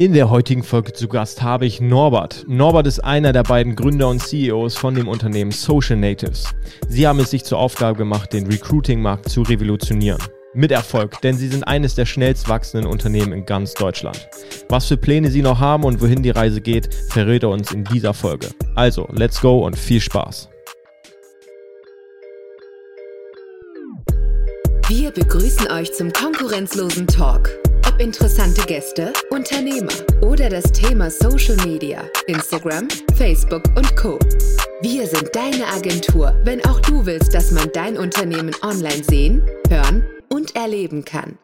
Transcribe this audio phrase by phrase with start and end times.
[0.00, 2.44] In der heutigen Folge zu Gast habe ich Norbert.
[2.46, 6.54] Norbert ist einer der beiden Gründer und CEOs von dem Unternehmen Social Natives.
[6.88, 10.22] Sie haben es sich zur Aufgabe gemacht, den Recruiting-Markt zu revolutionieren.
[10.54, 14.28] Mit Erfolg, denn sie sind eines der schnellst wachsenden Unternehmen in ganz Deutschland.
[14.68, 17.82] Was für Pläne sie noch haben und wohin die Reise geht, verrät er uns in
[17.82, 18.50] dieser Folge.
[18.76, 20.48] Also, let's go und viel Spaß.
[24.86, 27.50] Wir begrüßen euch zum konkurrenzlosen Talk
[27.98, 29.92] interessante Gäste, Unternehmer
[30.22, 34.18] oder das Thema Social Media, Instagram, Facebook und Co.
[34.80, 40.04] Wir sind deine Agentur, wenn auch du willst, dass man dein Unternehmen online sehen, hören
[40.28, 41.38] und erleben kann.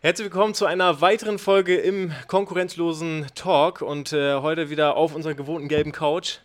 [0.00, 5.34] Herzlich willkommen zu einer weiteren Folge im konkurrenzlosen Talk und äh, heute wieder auf unserer
[5.34, 6.38] gewohnten gelben Couch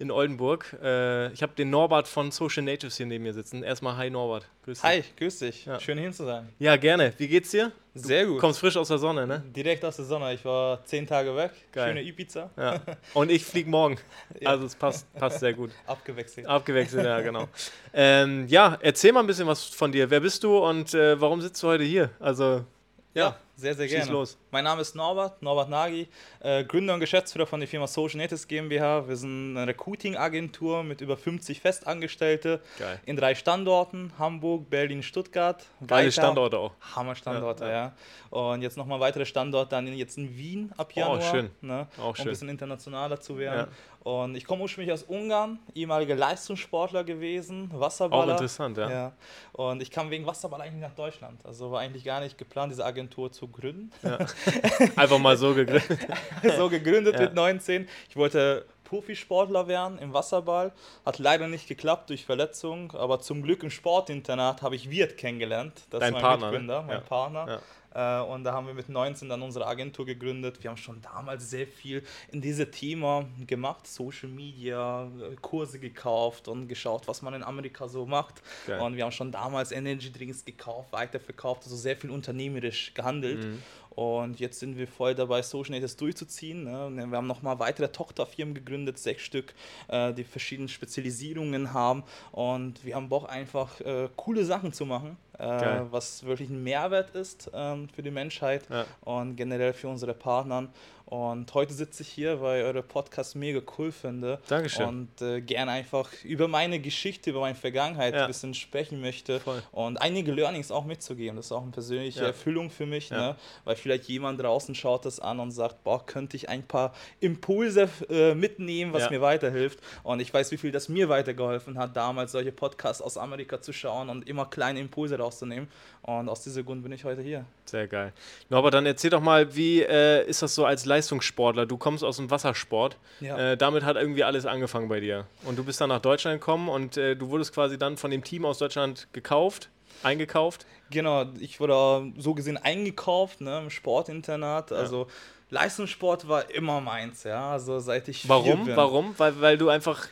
[0.00, 0.76] in Oldenburg.
[0.82, 3.62] Äh, ich habe den Norbert von Social Natives hier neben mir sitzen.
[3.62, 4.48] Erstmal hi Norbert.
[4.64, 4.90] Grüß dich.
[4.90, 5.66] Hi, grüß dich.
[5.66, 5.78] Ja.
[5.78, 6.48] Schön hier zu sein.
[6.58, 7.12] Ja, gerne.
[7.18, 7.70] Wie geht's dir?
[7.94, 8.36] Sehr gut.
[8.36, 9.44] Du kommst frisch aus der Sonne, ne?
[9.54, 10.32] Direkt aus der Sonne.
[10.32, 11.50] Ich war zehn Tage weg.
[11.70, 11.88] Geil.
[11.88, 12.48] Schöne Ibiza.
[12.56, 12.80] Ja.
[13.12, 13.98] Und ich fliege morgen.
[14.40, 14.50] Ja.
[14.50, 15.70] Also es passt, passt sehr gut.
[15.86, 16.46] Abgewechselt.
[16.46, 17.48] Abgewechselt, ja, genau.
[17.92, 20.08] ähm, ja, erzähl mal ein bisschen was von dir.
[20.08, 22.10] Wer bist du und äh, warum sitzt du heute hier?
[22.20, 22.64] Also
[23.12, 24.10] ja, sehr, sehr gerne.
[24.10, 24.38] los.
[24.50, 26.08] Mein Name ist Norbert, Norbert Nagy,
[26.40, 29.06] äh, Gründer und Geschäftsführer von der Firma Social Natives GmbH.
[29.06, 32.98] Wir sind eine Recruiting-Agentur mit über 50 Festangestellte Geil.
[33.04, 35.64] in drei Standorten: Hamburg, Berlin, Stuttgart.
[35.86, 36.72] Geile Standorte auch.
[36.96, 37.92] Hammer-Standorte, ja, ja.
[38.30, 41.18] Und jetzt nochmal weitere Standorte dann jetzt in Wien ab oh, Januar.
[41.18, 41.50] Oh, schön.
[41.60, 42.22] Ne, auch schön.
[42.22, 43.68] Um ein bisschen internationaler zu werden.
[43.68, 43.68] Ja.
[44.02, 48.24] Und ich komme ursprünglich aus Ungarn, ehemaliger Leistungssportler gewesen, Wasserballer.
[48.24, 48.90] Auch interessant, ja.
[48.90, 49.12] ja.
[49.52, 51.44] Und ich kam wegen Wasserball eigentlich nach Deutschland.
[51.44, 53.92] Also war eigentlich gar nicht geplant, diese Agentur zu gründen.
[54.02, 54.18] Ja.
[54.96, 55.98] Einfach mal so gegründet.
[56.56, 57.22] so gegründet ja.
[57.22, 57.88] mit 19.
[58.08, 60.72] Ich wollte Profisportler werden im Wasserball.
[61.06, 65.86] Hat leider nicht geklappt durch Verletzung, aber zum Glück im Sportinternat habe ich Wirt kennengelernt.
[65.90, 66.52] Das Dein ist mein Partner, ne?
[66.52, 66.86] Mitgründer, ne?
[66.88, 67.62] mein Partner.
[67.94, 70.62] Äh, und da haben wir mit 19 dann unsere Agentur gegründet.
[70.62, 72.02] Wir haben schon damals sehr viel
[72.32, 75.08] in diesem Thema gemacht, Social Media,
[75.40, 78.42] Kurse gekauft und geschaut, was man in Amerika so macht.
[78.64, 78.80] Okay.
[78.80, 83.44] Und wir haben schon damals Energy Drinks gekauft, weiterverkauft, also sehr viel unternehmerisch gehandelt.
[83.44, 83.62] Mhm.
[83.90, 86.64] Und jetzt sind wir voll dabei, Social Natives durchzuziehen.
[86.64, 86.90] Ne?
[87.10, 89.52] Wir haben nochmal weitere Tochterfirmen gegründet, sechs Stück,
[89.88, 92.04] äh, die verschiedene Spezialisierungen haben.
[92.32, 97.10] Und wir haben Bock, einfach äh, coole Sachen zu machen, äh, was wirklich ein Mehrwert
[97.10, 98.84] ist ähm, für die Menschheit ja.
[99.02, 100.68] und generell für unsere Partner.
[101.10, 104.38] Und heute sitze ich hier, weil ich eure Podcast mega cool finde.
[104.46, 104.86] Dankeschön.
[104.86, 108.22] Und äh, gerne einfach über meine Geschichte, über meine Vergangenheit ja.
[108.22, 109.40] ein bisschen sprechen möchte.
[109.40, 109.60] Voll.
[109.72, 111.34] Und einige Learnings auch mitzugeben.
[111.34, 112.26] Das ist auch eine persönliche ja.
[112.28, 113.08] Erfüllung für mich.
[113.10, 113.30] Ja.
[113.30, 113.36] Ne?
[113.64, 117.88] Weil vielleicht jemand draußen schaut das an und sagt, boah, könnte ich ein paar Impulse
[118.08, 119.80] äh, mitnehmen, was mir weiterhilft.
[120.04, 123.72] Und ich weiß, wie viel das mir weitergeholfen hat, damals solche Podcasts aus Amerika zu
[123.72, 125.68] schauen und immer kleine Impulse rauszunehmen.
[126.02, 127.44] Und aus diesem Grund bin ich heute hier.
[127.64, 128.12] Sehr geil.
[128.48, 131.66] Norbert, dann erzähl doch mal, wie äh, ist das so als Leistungssportler?
[131.66, 132.96] Du kommst aus dem Wassersport.
[133.20, 133.52] Ja.
[133.52, 135.26] Äh, damit hat irgendwie alles angefangen bei dir.
[135.44, 138.22] Und du bist dann nach Deutschland gekommen und äh, du wurdest quasi dann von dem
[138.22, 139.70] Team aus Deutschland gekauft,
[140.02, 140.66] eingekauft.
[140.90, 144.72] Genau, ich wurde so gesehen eingekauft ne, im Sportinternat.
[144.72, 145.14] Also ja
[145.50, 148.66] Leistungssport war immer meins, ja, also seit ich Warum?
[148.66, 148.76] bin.
[148.76, 149.14] Warum?
[149.18, 150.06] Weil, weil du einfach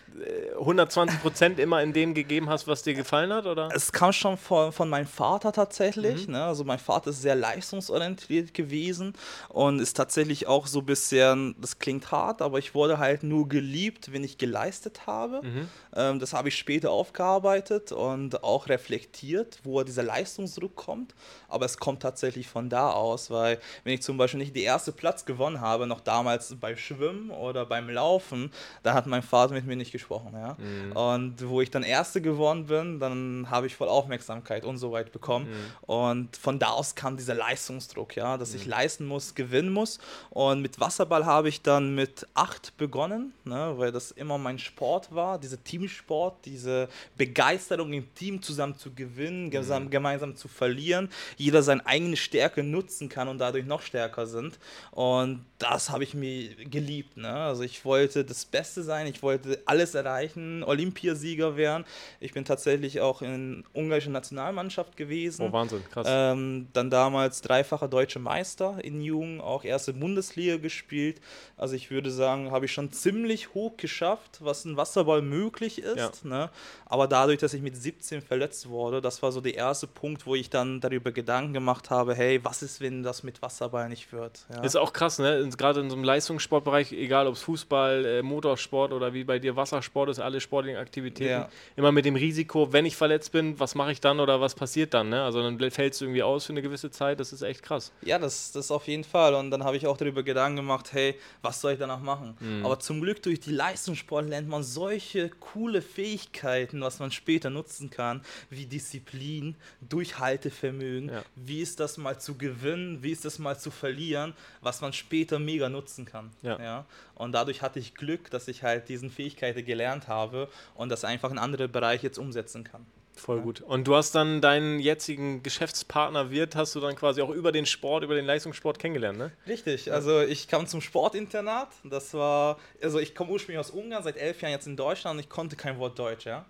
[0.59, 3.69] 120 äh, Prozent immer in dem gegeben hast, was dir gefallen hat, oder?
[3.73, 6.33] Es kam schon von, von meinem Vater tatsächlich, mhm.
[6.33, 6.45] ne?
[6.45, 9.15] also mein Vater ist sehr leistungsorientiert gewesen
[9.49, 13.49] und ist tatsächlich auch so ein bisschen, das klingt hart, aber ich wurde halt nur
[13.49, 15.43] geliebt, wenn ich geleistet habe.
[15.45, 15.69] Mhm.
[15.95, 21.15] Ähm, das habe ich später aufgearbeitet und auch reflektiert, wo dieser Leistungsdruck kommt,
[21.49, 24.91] aber es kommt tatsächlich von da aus, weil wenn ich zum Beispiel nicht die erste
[24.91, 28.51] Platz gewonnen habe, noch damals beim Schwimmen oder beim Laufen,
[28.83, 30.33] da hat mein Vater mit mir nicht gesprochen.
[30.33, 30.57] Ja?
[30.59, 30.93] Mhm.
[30.93, 35.13] Und wo ich dann Erste geworden bin, dann habe ich voll Aufmerksamkeit und so weit
[35.13, 35.47] bekommen.
[35.49, 35.87] Mhm.
[35.87, 38.57] Und von da aus kam dieser Leistungsdruck, ja, dass mhm.
[38.57, 40.01] ich leisten muss, gewinnen muss.
[40.31, 45.15] Und mit Wasserball habe ich dann mit acht begonnen, ne, weil das immer mein Sport
[45.15, 49.91] war, dieser Teamsport, diese Begeisterung im Team zusammen zu gewinnen, mhm.
[49.91, 54.59] gemeinsam zu verlieren, jeder seine eigene Stärke nutzen kann und dadurch noch stärker sind.
[54.91, 57.17] Und und das habe ich mir geliebt.
[57.17, 57.33] Ne?
[57.33, 61.85] Also ich wollte das Beste sein, ich wollte alles erreichen, Olympiasieger werden.
[62.21, 65.43] Ich bin tatsächlich auch in der ungarischen Nationalmannschaft gewesen.
[65.43, 66.07] Oh, Wahnsinn, krass.
[66.09, 71.21] Ähm, dann damals dreifacher deutscher Meister in Jugend, auch erste Bundesliga gespielt.
[71.57, 76.25] Also ich würde sagen, habe ich schon ziemlich hoch geschafft, was ein Wasserball möglich ist.
[76.25, 76.29] Ja.
[76.29, 76.51] Ne?
[76.87, 80.35] Aber dadurch, dass ich mit 17 verletzt wurde, das war so der erste Punkt, wo
[80.35, 84.13] ich ich dann darüber Gedanken gemacht habe, hey, was ist, wenn das mit Wasserball nicht
[84.13, 84.47] wird?
[84.49, 84.63] Ja.
[84.63, 85.49] Ist auch krass, ne?
[85.57, 89.57] Gerade in so einem Leistungssportbereich, egal ob es Fußball, äh, Motorsport oder wie bei dir
[89.57, 91.49] Wassersport ist, alle sportlichen Aktivitäten, ja.
[91.77, 94.93] immer mit dem Risiko, wenn ich verletzt bin, was mache ich dann oder was passiert
[94.93, 95.09] dann?
[95.09, 95.23] Ne?
[95.23, 97.93] Also dann fällst du irgendwie aus für eine gewisse Zeit, das ist echt krass.
[98.03, 99.35] Ja, das, das auf jeden Fall.
[99.35, 102.37] Und dann habe ich auch darüber Gedanken gemacht, hey, was soll ich danach machen?
[102.41, 102.65] Mhm.
[102.65, 107.91] Aber zum Glück durch die Leistungssport lernt man solche coole Fähigkeiten, was man später nutzen
[107.91, 111.23] kann, wie Disziplin, Durchhaltevermögen, ja.
[111.37, 115.39] wie ist das mal zu gewinnen, wie ist das mal zu verlieren, was man später
[115.39, 116.31] mega nutzen kann.
[116.43, 116.59] Ja.
[116.61, 116.87] ja?
[117.15, 121.31] Und dadurch hatte ich Glück, dass ich halt diesen Fähigkeiten gelernt habe und das einfach
[121.31, 122.87] in andere Bereiche jetzt umsetzen kann.
[123.19, 123.61] Voll gut.
[123.61, 127.67] Und du hast dann deinen jetzigen Geschäftspartner Wirt, hast du dann quasi auch über den
[127.67, 129.33] Sport, über den Leistungssport kennengelernt, ne?
[129.47, 129.93] Richtig.
[129.93, 131.69] Also ich kam zum Sportinternat.
[131.85, 135.21] Das war, also ich komme ursprünglich aus Ungarn, seit elf Jahren jetzt in Deutschland und
[135.21, 136.47] ich konnte kein Wort Deutsch, ja.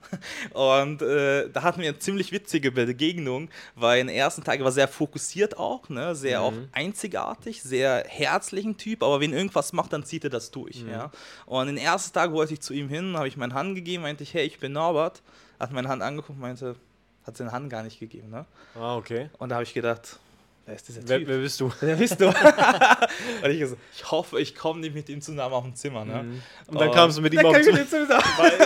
[0.52, 4.72] Und äh, da hatten wir eine ziemlich witzige Begegnung, weil in den ersten Tagen war
[4.72, 6.14] sehr fokussiert auch, ne?
[6.14, 6.44] Sehr mhm.
[6.44, 10.90] auch einzigartig, sehr herzlichen Typ, aber wenn irgendwas macht, dann zieht er das durch, mhm.
[10.90, 11.10] ja.
[11.46, 14.02] Und in den ersten Tagen wollte ich zu ihm hin, habe ich meine Hand gegeben,
[14.02, 15.22] meinte ich, hey, ich bin Norbert
[15.58, 16.76] hat meine Hand angeguckt und meinte,
[17.24, 18.30] hat seine Hand gar nicht gegeben.
[18.30, 18.46] Ne?
[18.74, 19.30] Ah, okay.
[19.38, 20.18] Und da habe ich gedacht,
[20.68, 21.26] Wer ist dieser Typ?
[21.26, 21.72] Wer, bist du?
[21.80, 22.26] Wer bist du?
[23.42, 26.04] und ich, so, ich hoffe, ich komme nicht mit ihm zusammen auf dem Zimmer.
[26.04, 26.22] Ne?
[26.24, 26.42] Mhm.
[26.66, 28.20] Und dann kamst du mit ihm auf dem Zimmer.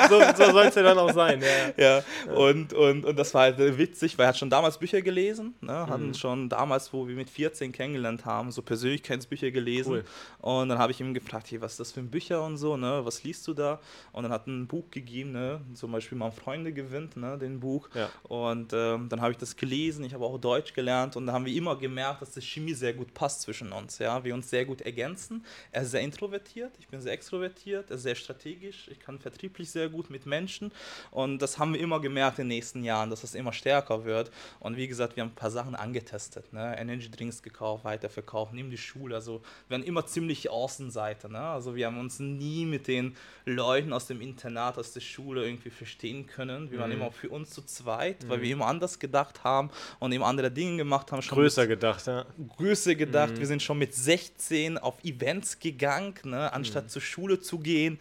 [0.08, 1.40] so so soll es ja dann auch sein.
[1.76, 2.34] Ja, ja.
[2.34, 5.54] Und, und, und das war halt witzig, weil er hat schon damals Bücher gelesen.
[5.60, 5.72] Ne?
[5.72, 6.14] Hatten mhm.
[6.14, 9.93] schon damals, wo wir mit 14 kennengelernt haben, so Persönlichkeitsbücher gelesen.
[9.93, 10.04] Cool.
[10.40, 12.76] Und dann habe ich ihm gefragt, hey, was ist das für ein Bücher und so,
[12.76, 13.02] ne?
[13.04, 13.78] was liest du da?
[14.10, 15.60] Und dann hat er ein Buch gegeben, ne?
[15.75, 17.38] zum Beispiel «Mein Freunde gewinnt», ne?
[17.38, 17.88] den Buch.
[17.94, 18.08] Ja.
[18.25, 21.44] Und ähm, dann habe ich das gelesen, ich habe auch Deutsch gelernt und da haben
[21.44, 23.99] wir immer gemerkt, gemerkt, dass die Chemie sehr gut passt zwischen uns.
[23.99, 24.25] Ja?
[24.25, 25.44] Wir uns sehr gut ergänzen.
[25.73, 29.71] Er ist sehr introvertiert, ich bin sehr extrovertiert, er ist sehr strategisch, ich kann vertrieblich
[29.71, 30.73] sehr gut mit Menschen.
[31.11, 34.31] Und das haben wir immer gemerkt in den nächsten Jahren, dass das immer stärker wird.
[34.59, 36.50] Und wie gesagt, wir haben ein paar Sachen angetestet.
[36.53, 36.77] Ne?
[36.79, 39.15] Energy Drinks gekauft, weiterverkauft, neben die Schule.
[39.15, 41.31] Also wir waren immer ziemlich Außenseite.
[41.31, 41.41] Ne?
[41.41, 45.71] Also wir haben uns nie mit den Leuten aus dem Internat, aus der Schule irgendwie
[45.71, 46.71] verstehen können.
[46.71, 46.97] Wir waren mhm.
[46.97, 48.29] immer für uns zu zweit, mhm.
[48.31, 51.21] weil wir immer anders gedacht haben und eben andere Dinge gemacht haben.
[51.21, 52.25] Größer gedacht gedacht, ja.
[52.56, 53.34] Größe gedacht.
[53.34, 53.38] Mhm.
[53.38, 56.88] Wir sind schon mit 16 auf Events gegangen, ne, anstatt mhm.
[56.88, 57.99] zur Schule zu gehen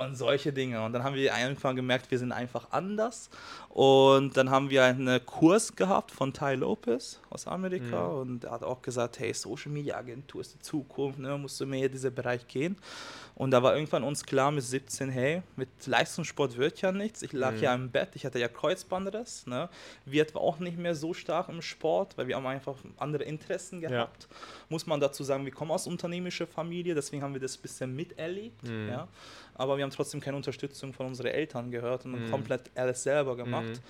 [0.00, 0.82] und solche Dinge.
[0.82, 3.28] Und dann haben wir einfach gemerkt, wir sind einfach anders.
[3.68, 8.18] Und dann haben wir einen Kurs gehabt von Ty Lopez aus Amerika mhm.
[8.18, 11.66] und er hat auch gesagt, hey, Social Media Agentur ist die Zukunft, ne, musst du
[11.66, 12.76] mehr in diesen Bereich gehen.
[13.36, 17.22] Und da war irgendwann uns klar mit 17, hey, mit Leistungssport wird ja nichts.
[17.22, 17.60] Ich lag mhm.
[17.62, 19.46] ja im Bett, ich hatte ja Kreuzbandriss.
[19.46, 19.68] Ne?
[20.04, 23.80] Wirt war auch nicht mehr so stark im Sport, weil wir haben einfach andere Interessen
[23.80, 24.28] gehabt.
[24.28, 24.36] Ja.
[24.68, 27.96] Muss man dazu sagen, wir kommen aus unternehmischer Familie, deswegen haben wir das ein bisschen
[27.96, 28.62] miterlebt.
[28.62, 28.88] Mhm.
[28.88, 29.08] Ja?
[29.60, 32.30] Aber wir haben trotzdem keine Unterstützung von unseren Eltern gehört und mhm.
[32.30, 33.82] komplett alles selber gemacht.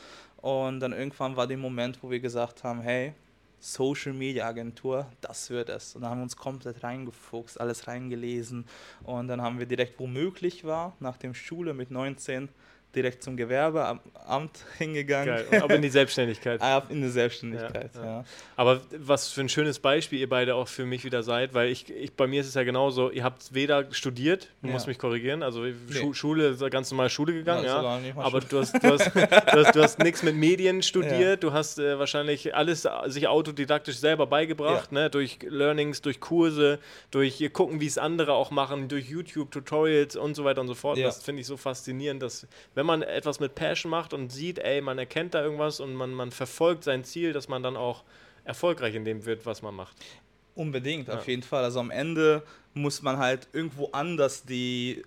[0.42, 0.44] Mhm.
[0.44, 3.12] Und dann irgendwann war der Moment, wo wir gesagt haben, hey,
[3.60, 5.94] Social Media Agentur, das wird es.
[5.94, 8.64] Und dann haben wir uns komplett reingefuchst, alles reingelesen.
[9.04, 12.48] Und dann haben wir direkt, wo möglich war, nach dem Schule mit 19
[12.94, 14.00] direkt zum Gewerbeamt
[14.78, 15.46] hingegangen.
[15.50, 15.62] Geil.
[15.62, 16.60] Aber in die Selbstständigkeit.
[16.60, 18.24] Ab in die Selbstständigkeit, ja, ja.
[18.56, 21.90] Aber was für ein schönes Beispiel ihr beide auch für mich wieder seid, weil ich,
[21.90, 24.72] ich bei mir ist es ja genauso, ihr habt weder studiert, du ja.
[24.72, 26.14] musst mich korrigieren, also nee.
[26.14, 28.00] Schule, ganz normal Schule gegangen, ja.
[28.16, 31.78] Aber du hast, du hast, du hast, du hast nichts mit Medien studiert, du hast
[31.78, 35.10] äh, wahrscheinlich alles sich autodidaktisch selber beigebracht, ne?
[35.10, 36.78] durch Learnings, durch Kurse,
[37.10, 40.98] durch gucken, wie es andere auch machen, durch YouTube-Tutorials und so weiter und so fort.
[40.98, 44.80] Das finde ich so faszinierend, dass wenn man etwas mit Passion macht und sieht, ey,
[44.80, 48.04] man erkennt da irgendwas und man, man verfolgt sein Ziel, dass man dann auch
[48.44, 49.96] erfolgreich in dem wird, was man macht.
[50.54, 51.14] Unbedingt, ja.
[51.14, 51.64] auf jeden Fall.
[51.64, 52.42] Also am Ende
[52.74, 55.02] muss man halt irgendwo anders die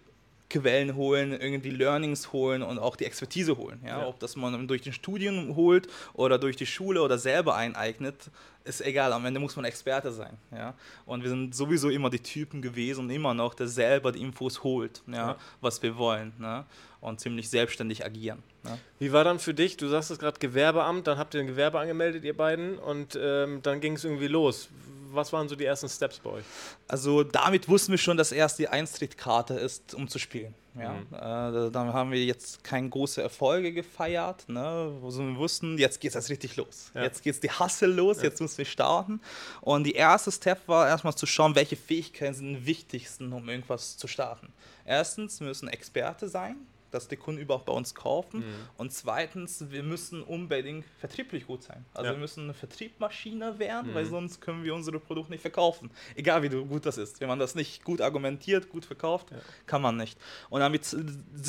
[0.49, 3.79] Quellen holen, irgendwie Learnings holen und auch die Expertise holen.
[3.83, 4.01] Ja?
[4.01, 4.07] ja.
[4.07, 8.29] Ob das man durch den Studium holt oder durch die Schule oder selber eineignet,
[8.63, 9.13] ist egal.
[9.13, 10.37] Am Ende muss man Experte sein.
[10.51, 10.75] Ja?
[11.05, 14.63] Und wir sind sowieso immer die Typen gewesen und immer noch, der selber die Infos
[14.63, 15.13] holt, ja?
[15.13, 15.37] ja.
[15.59, 16.33] was wir wollen.
[16.37, 16.65] Ne?
[17.03, 18.41] Und ziemlich selbstständig agieren.
[18.63, 18.79] Ne?
[18.97, 21.77] Wie war dann für dich, du sagst es gerade Gewerbeamt, dann habt ihr ein Gewerbe
[21.77, 24.69] angemeldet, ihr beiden, und ähm, dann ging es irgendwie los
[25.13, 26.43] was waren so die ersten Steps bei euch?
[26.87, 30.53] Also damit wussten wir schon, dass erst die Eintrittkarte ist, um zu spielen.
[30.75, 31.67] Ja, mhm.
[31.67, 36.15] äh, dann haben wir jetzt keine großen Erfolge gefeiert, ne, wo wir wussten, jetzt geht
[36.15, 36.89] es richtig los.
[36.95, 37.03] Ja.
[37.03, 38.23] Jetzt geht es die Hassel los, ja.
[38.23, 39.21] jetzt müssen wir starten.
[39.61, 43.97] Und die erste Step war erstmal zu schauen, welche Fähigkeiten sind am wichtigsten, um irgendwas
[43.97, 44.51] zu starten.
[44.83, 46.55] Erstens, müssen Experte sein,
[46.93, 48.39] dass die Kunden überhaupt bei uns kaufen.
[48.39, 48.55] Mhm.
[48.77, 51.85] Und zweitens, wir müssen unbedingt vertrieblich gut sein.
[51.93, 52.13] Also ja.
[52.13, 53.95] wir müssen eine Vertriebmaschine werden, mhm.
[53.95, 55.91] weil sonst können wir unsere Produkte nicht verkaufen.
[56.15, 57.21] Egal wie gut das ist.
[57.21, 59.37] Wenn man das nicht gut argumentiert, gut verkauft, ja.
[59.65, 60.17] kann man nicht.
[60.49, 60.95] Und haben jetzt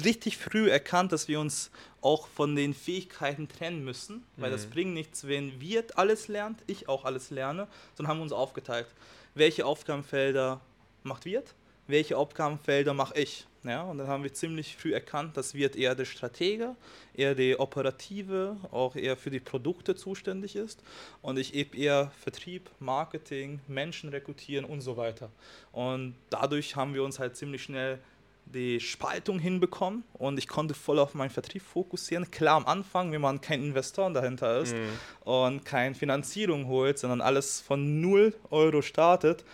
[0.04, 1.70] richtig früh erkannt, dass wir uns
[2.00, 4.54] auch von den Fähigkeiten trennen müssen, weil mhm.
[4.54, 8.86] das bringt nichts, wenn wir alles lernt, ich auch alles lerne, sondern haben uns aufgeteilt.
[9.34, 10.60] Welche Aufgabenfelder
[11.02, 11.54] macht Wirt,
[11.86, 13.46] welche Aufgabenfelder mache ich.
[13.64, 16.76] Ja, und dann haben wir ziemlich früh erkannt, dass Wirt eher der Stratege,
[17.14, 20.82] eher der Operative, auch eher für die Produkte zuständig ist
[21.22, 25.30] und ich eben eher Vertrieb, Marketing, Menschen rekrutieren und so weiter.
[25.72, 28.00] Und dadurch haben wir uns halt ziemlich schnell
[28.46, 32.30] die Spaltung hinbekommen und ich konnte voll auf meinen Vertrieb fokussieren.
[32.30, 35.28] Klar am Anfang, wenn man kein Investor dahinter ist mhm.
[35.28, 39.44] und keine Finanzierung holt, sondern alles von 0 Euro startet,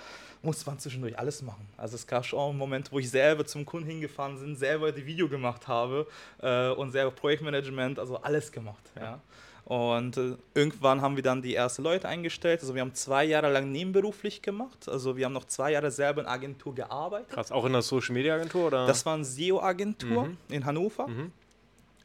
[0.42, 1.66] muss man zwischendurch alles machen.
[1.76, 5.04] Also es gab schon einen Moment, wo ich selber zum Kunden hingefahren bin, selber die
[5.04, 6.06] Video gemacht habe
[6.40, 8.90] äh, und selber Projektmanagement, also alles gemacht.
[8.96, 9.20] Ja.
[9.64, 12.60] Und äh, irgendwann haben wir dann die ersten Leute eingestellt.
[12.60, 14.88] Also wir haben zwei Jahre lang nebenberuflich gemacht.
[14.88, 17.28] Also wir haben noch zwei Jahre selber in Agentur gearbeitet.
[17.28, 18.86] Krass, auch in der Social Media Agentur oder?
[18.86, 20.36] Das war eine SEO-Agentur mhm.
[20.48, 21.06] in Hannover.
[21.06, 21.32] Mhm.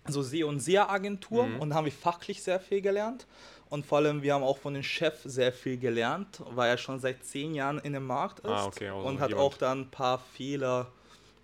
[0.06, 1.60] Also SEO und SEA-Agentur mhm.
[1.60, 3.26] und da haben wir fachlich sehr viel gelernt.
[3.70, 7.00] Und vor allem, wir haben auch von dem Chef sehr viel gelernt, weil er schon
[7.00, 9.48] seit zehn Jahren in dem Markt ah, ist ah, okay, also und hat jemand.
[9.48, 10.88] auch dann ein paar Fehler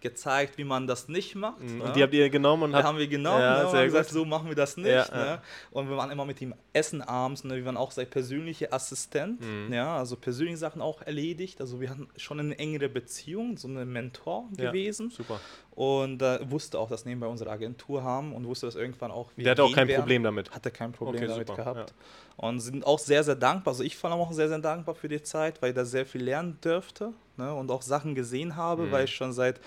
[0.01, 1.61] gezeigt, wie man das nicht macht.
[1.61, 1.81] Mhm.
[1.81, 4.25] Und die habt ihr genommen und die haben wir genommen ja, ne, und gesagt, so
[4.25, 4.87] machen wir das nicht.
[4.87, 5.25] Ja, ne?
[5.25, 5.41] ja.
[5.69, 7.43] Und wir waren immer mit ihm essen abends.
[7.43, 7.55] Ne?
[7.55, 9.39] Wir waren auch sein persönlicher Assistent.
[9.41, 9.71] Mhm.
[9.71, 11.61] Ja, also persönliche Sachen auch erledigt.
[11.61, 15.11] Also wir hatten schon eine engere Beziehung, so ein Mentor gewesen.
[15.11, 15.39] Super.
[15.73, 19.31] Und äh, wusste auch, dass nebenbei unsere Agentur haben und wusste das irgendwann auch.
[19.35, 20.01] Wie Der hatte auch kein werden.
[20.01, 20.51] Problem damit.
[20.51, 21.63] Hatte kein Problem okay, damit super.
[21.63, 21.93] gehabt.
[22.35, 23.73] Und sind auch sehr, sehr dankbar.
[23.73, 26.23] Also ich war auch sehr, sehr dankbar für die Zeit, weil ich da sehr viel
[26.23, 27.53] lernen dürfte ne?
[27.53, 28.91] und auch Sachen gesehen habe, mhm.
[28.91, 29.61] weil ich schon seit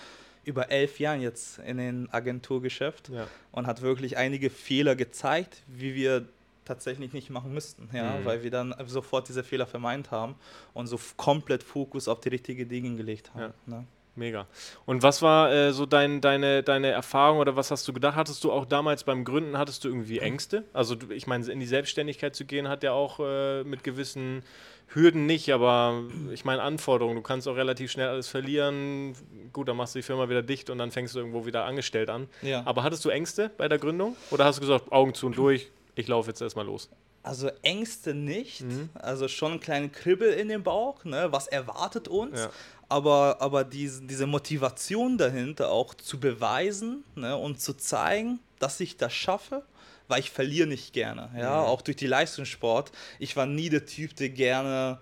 [0.44, 3.26] über elf Jahren jetzt in den Agenturgeschäft ja.
[3.52, 6.26] und hat wirklich einige Fehler gezeigt, wie wir
[6.64, 8.24] tatsächlich nicht machen müssten, ja, mhm.
[8.24, 10.34] weil wir dann sofort diese Fehler vermeint haben
[10.72, 13.52] und so komplett Fokus auf die richtigen Dinge gelegt haben.
[13.66, 13.78] Ja.
[13.78, 13.86] Ne?
[14.16, 14.46] Mega.
[14.86, 18.14] Und was war äh, so dein, deine, deine Erfahrung oder was hast du gedacht?
[18.14, 20.64] Hattest du auch damals beim Gründen, hattest du irgendwie Ängste?
[20.72, 24.42] Also ich meine, in die Selbstständigkeit zu gehen hat ja auch äh, mit gewissen
[24.88, 27.16] Hürden nicht, aber ich meine Anforderungen.
[27.16, 29.14] Du kannst auch relativ schnell alles verlieren.
[29.52, 32.10] Gut, dann machst du die Firma wieder dicht und dann fängst du irgendwo wieder angestellt
[32.10, 32.28] an.
[32.42, 32.62] Ja.
[32.64, 34.16] Aber hattest du Ängste bei der Gründung?
[34.30, 36.88] Oder hast du gesagt, Augen zu und durch, ich laufe jetzt erstmal los?
[37.24, 38.90] Also Ängste nicht, mhm.
[38.92, 41.28] also schon ein kleinen Kribbel in dem Bauch, ne?
[41.30, 42.50] was erwartet uns, ja.
[42.90, 47.34] aber, aber diese, diese Motivation dahinter auch zu beweisen ne?
[47.34, 49.62] und zu zeigen, dass ich das schaffe
[50.06, 51.30] weil ich verliere nicht gerne.
[51.34, 51.66] Ja, mhm.
[51.66, 52.92] auch durch die Leistungssport.
[53.18, 54.98] Ich war nie der Typ, der gerne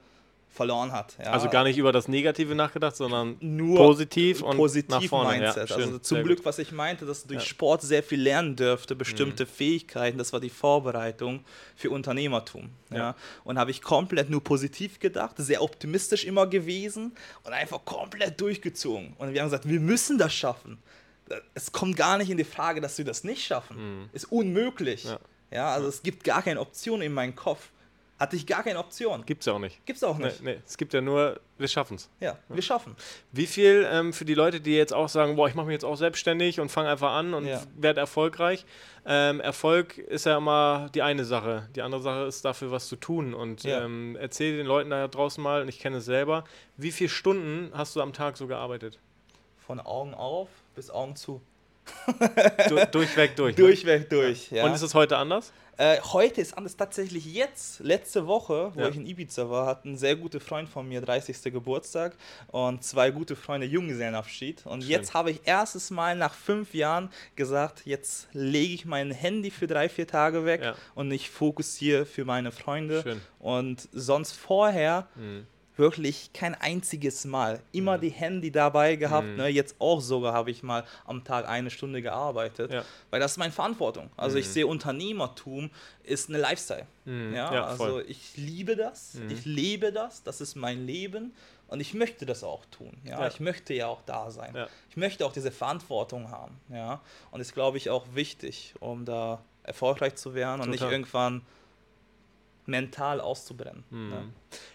[0.52, 1.16] verloren hat.
[1.18, 1.32] Ja.
[1.32, 5.38] Also gar nicht über das Negative nachgedacht, sondern nur positiv und positiv nach vorne.
[5.38, 5.70] Mindset.
[5.70, 6.46] Ja, also zum Glück, gut.
[6.46, 7.48] was ich meinte, dass du durch ja.
[7.48, 9.48] Sport sehr viel lernen dürfte, bestimmte mhm.
[9.48, 10.18] Fähigkeiten.
[10.18, 11.44] Das war die Vorbereitung
[11.74, 12.70] für Unternehmertum.
[12.90, 13.16] Ja.
[13.44, 17.12] Und habe ich komplett nur positiv gedacht, sehr optimistisch immer gewesen
[17.44, 19.14] und einfach komplett durchgezogen.
[19.18, 20.78] Und wir haben gesagt, wir müssen das schaffen
[21.54, 23.76] es kommt gar nicht in die Frage, dass wir das nicht schaffen.
[24.00, 24.10] Mhm.
[24.12, 25.04] Ist unmöglich.
[25.04, 25.18] Ja.
[25.50, 27.70] ja also es gibt gar keine Option in meinem Kopf.
[28.22, 29.26] Hatte ich gar keine Option.
[29.26, 29.84] Gibt es auch nicht.
[29.84, 30.40] Gibt es auch nicht.
[30.44, 30.60] Nee, nee.
[30.64, 32.08] Es gibt ja nur, wir schaffen es.
[32.20, 32.94] Ja, wir schaffen.
[33.32, 35.84] Wie viel ähm, für die Leute, die jetzt auch sagen, boah, ich mache mich jetzt
[35.84, 37.60] auch selbstständig und fange einfach an und ja.
[37.74, 38.64] werde erfolgreich.
[39.04, 41.68] Ähm, Erfolg ist ja immer die eine Sache.
[41.74, 43.34] Die andere Sache ist dafür, was zu tun.
[43.34, 43.84] Und ja.
[43.84, 46.44] ähm, erzähl den Leuten da draußen mal, und ich kenne es selber,
[46.76, 49.00] wie viele Stunden hast du am Tag so gearbeitet?
[49.66, 51.42] Von Augen auf bis Augen zu.
[52.68, 53.56] du, durchweg durch.
[53.56, 53.64] Ne?
[53.64, 54.64] Durchweg durch, ja.
[54.64, 55.52] Und ist es heute anders?
[55.78, 58.88] Äh, heute ist anders tatsächlich jetzt, letzte Woche, wo ja.
[58.88, 61.42] ich in Ibiza war, hat ein sehr guter Freund von mir 30.
[61.44, 62.14] Geburtstag
[62.48, 64.66] und zwei gute Freunde Junggesellenabschied.
[64.66, 64.90] Und Schön.
[64.90, 69.66] jetzt habe ich erstes Mal nach fünf Jahren gesagt, jetzt lege ich mein Handy für
[69.66, 70.74] drei, vier Tage weg ja.
[70.94, 73.02] und ich fokussiere für meine Freunde.
[73.02, 73.20] Schön.
[73.38, 77.60] Und sonst vorher mhm wirklich kein einziges Mal.
[77.72, 78.00] Immer mhm.
[78.02, 79.26] die Handy dabei gehabt.
[79.26, 79.36] Mhm.
[79.36, 79.48] Ne?
[79.48, 82.84] Jetzt auch sogar habe ich mal am Tag eine Stunde gearbeitet, ja.
[83.10, 84.10] weil das ist meine Verantwortung.
[84.16, 84.40] Also mhm.
[84.40, 85.70] ich sehe Unternehmertum
[86.02, 86.86] ist eine Lifestyle.
[87.04, 87.34] Mhm.
[87.34, 87.52] Ja?
[87.52, 89.30] ja also ich liebe das, mhm.
[89.30, 91.32] ich lebe das, das ist mein Leben
[91.68, 92.98] und ich möchte das auch tun.
[93.04, 93.20] Ja?
[93.20, 93.28] ja.
[93.28, 94.54] Ich möchte ja auch da sein.
[94.90, 96.60] Ich möchte auch diese Verantwortung haben.
[96.68, 97.00] Ja?
[97.30, 100.66] Und das ist, glaube ich, auch wichtig, um da erfolgreich zu werden Total.
[100.66, 101.42] und nicht irgendwann
[102.72, 103.84] mental auszubrennen.
[103.90, 104.08] Mhm.
[104.08, 104.24] Ne?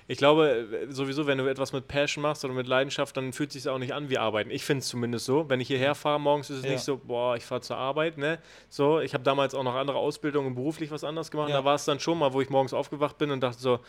[0.08, 3.63] Ich glaube sowieso, wenn du etwas mit Passion machst oder mit Leidenschaft, dann fühlt es
[3.63, 4.51] sich auch nicht an wie Arbeiten.
[4.51, 5.50] Ich finde es zumindest so.
[5.50, 6.72] Wenn ich hierher fahre morgens, ist es ja.
[6.72, 8.18] nicht so, boah, ich fahre zur Arbeit.
[8.18, 8.38] Ne?
[8.70, 11.50] So, ich habe damals auch noch andere Ausbildungen beruflich was anderes gemacht.
[11.50, 11.58] Ja.
[11.58, 13.80] Da war es dann schon mal, wo ich morgens aufgewacht bin und dachte so,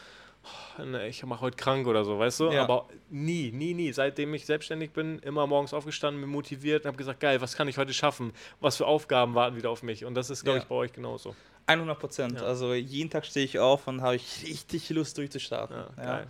[0.78, 2.50] ne, ich mache heute krank oder so, weißt du?
[2.50, 2.62] Ja.
[2.62, 3.92] Aber nie, nie, nie.
[3.92, 7.68] Seitdem ich selbstständig bin, immer morgens aufgestanden, bin motiviert und habe gesagt, geil, was kann
[7.68, 8.32] ich heute schaffen?
[8.60, 10.04] Was für Aufgaben warten wieder auf mich?
[10.04, 10.62] Und das ist, glaube Ja.
[10.62, 11.34] ich, bei euch genauso.
[11.66, 12.40] 100 Prozent.
[12.40, 12.46] Ja.
[12.46, 15.76] Also jeden Tag stehe ich auf und habe ich richtig Lust durchzustarten.
[15.98, 16.24] Ja.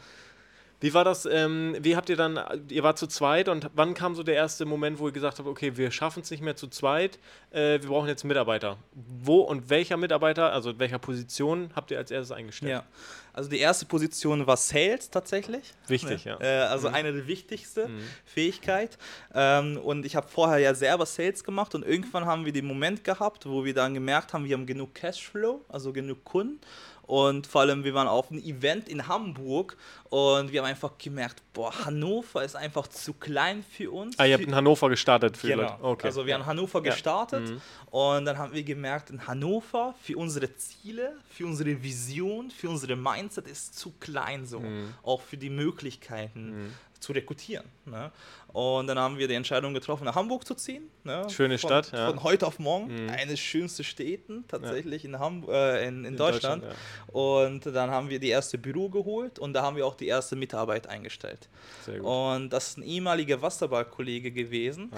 [0.81, 4.15] Wie war das, ähm, wie habt ihr dann, ihr wart zu zweit und wann kam
[4.15, 6.69] so der erste Moment, wo ihr gesagt habt, okay, wir schaffen es nicht mehr zu
[6.69, 7.19] zweit,
[7.51, 8.79] äh, wir brauchen jetzt Mitarbeiter.
[8.95, 12.71] Wo und welcher Mitarbeiter, also in welcher Position habt ihr als erstes eingestellt?
[12.71, 12.85] Ja.
[13.33, 15.73] Also die erste Position war Sales tatsächlich.
[15.89, 16.37] Wichtig, ja.
[16.37, 16.43] Mhm.
[16.43, 18.99] Äh, also eine der wichtigsten Fähigkeit.
[19.35, 23.05] Ähm, und ich habe vorher ja selber Sales gemacht und irgendwann haben wir den Moment
[23.05, 26.61] gehabt, wo wir dann gemerkt haben, wir haben genug Cashflow, also genug Kunden.
[27.09, 29.79] Und vor allem, wir waren auf einem Event in Hamburg
[30.11, 34.19] und wir haben einfach gemerkt, boah, Hannover ist einfach zu klein für uns.
[34.19, 35.63] Ah, ihr habt in Hannover gestartet für Genau.
[35.63, 35.77] Leute.
[35.85, 36.07] Okay.
[36.07, 36.91] Also wir haben Hannover Ja.
[36.93, 37.61] gestartet Mhm.
[37.91, 42.95] und dann haben wir gemerkt, in Hannover für unsere Ziele, für unsere Vision, für unsere
[42.95, 44.93] Mindset ist zu klein so, Mhm.
[45.03, 47.65] auch für die Möglichkeiten zu rekrutieren.
[47.85, 48.11] Ne?
[48.53, 50.89] Und dann haben wir die Entscheidung getroffen, nach Hamburg zu ziehen.
[51.05, 51.27] Ne?
[51.31, 52.09] Schöne von, Stadt, ja.
[52.09, 53.11] Von heute auf morgen, Mhm.
[53.11, 56.65] eine schönste Städten tatsächlich in, Hamburg, äh, in, in, In Deutschland.
[56.65, 56.79] Deutschland,
[57.09, 60.35] Und dann haben wir die erste Büro geholt und da haben wir auch die erste
[60.35, 61.49] Mitarbeit eingestellt.
[61.85, 62.07] Sehr gut.
[62.07, 64.91] Und das ist ein ehemaliger Wasserballkollege gewesen.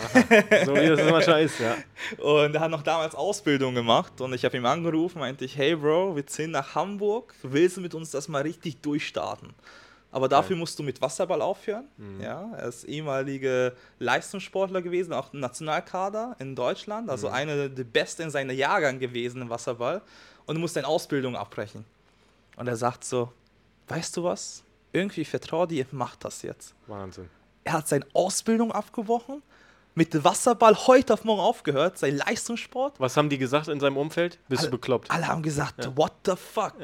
[0.65, 1.77] so wie das manchmal ist, ja.
[2.19, 5.75] Und er hat noch damals Ausbildung gemacht und ich habe ihm angerufen, meinte ich, hey
[5.77, 9.51] Bro, wir ziehen nach Hamburg, willst du mit uns das mal richtig durchstarten?
[10.13, 11.87] Aber dafür musst du mit Wasserball aufhören.
[12.21, 18.31] Ja, er ist ehemaliger Leistungssportler gewesen, auch Nationalkader in Deutschland, also einer der Besten in
[18.31, 20.03] seinem Jahrgang gewesen im Wasserball.
[20.47, 21.85] Und du musst deine Ausbildung abbrechen.
[22.57, 23.33] Und er sagt so,
[23.89, 24.65] weißt du was?
[24.93, 26.75] Irgendwie vertraue dir, mach das jetzt.
[26.89, 27.31] Wahnsinn.
[27.63, 29.43] Er hat seine Ausbildung abgebrochen,
[29.95, 32.99] mit Wasserball heute auf morgen aufgehört, sein Leistungssport.
[33.01, 34.39] Was haben die gesagt in seinem Umfeld?
[34.49, 35.11] Bist du bekloppt?
[35.11, 36.75] Alle haben gesagt, what the fuck?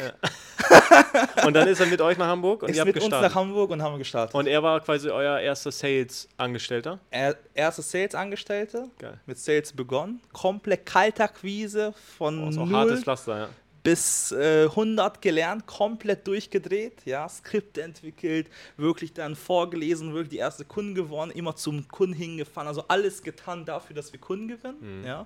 [1.44, 3.30] Und dann ist er mit euch nach Hamburg und Ist ihr habt mit uns gestartet.
[3.30, 4.34] nach Hamburg und haben gestartet.
[4.34, 6.98] Und er war quasi euer erster Sales-Angestellter.
[7.10, 9.20] er, erste Sales-Angestellte, Geil.
[9.26, 13.48] mit Sales begonnen, komplett Kaltakquise von Oh, ist auch 0 hartes Pflaster, ja.
[13.86, 20.64] Bis äh, 100 gelernt, komplett durchgedreht, ja, Skripte entwickelt, wirklich dann vorgelesen, wirklich die erste
[20.64, 25.24] Kunden gewonnen, immer zum Kunden hingefahren, also alles getan dafür, dass wir Kunden gewinnen, ja,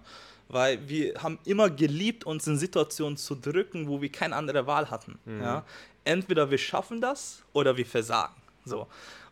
[0.49, 4.91] weil wir haben immer geliebt, uns in Situationen zu drücken, wo wir keine andere Wahl
[4.91, 5.65] hatten, ja.
[6.05, 8.35] Entweder wir schaffen das oder wir versagen,
[8.67, 8.87] so.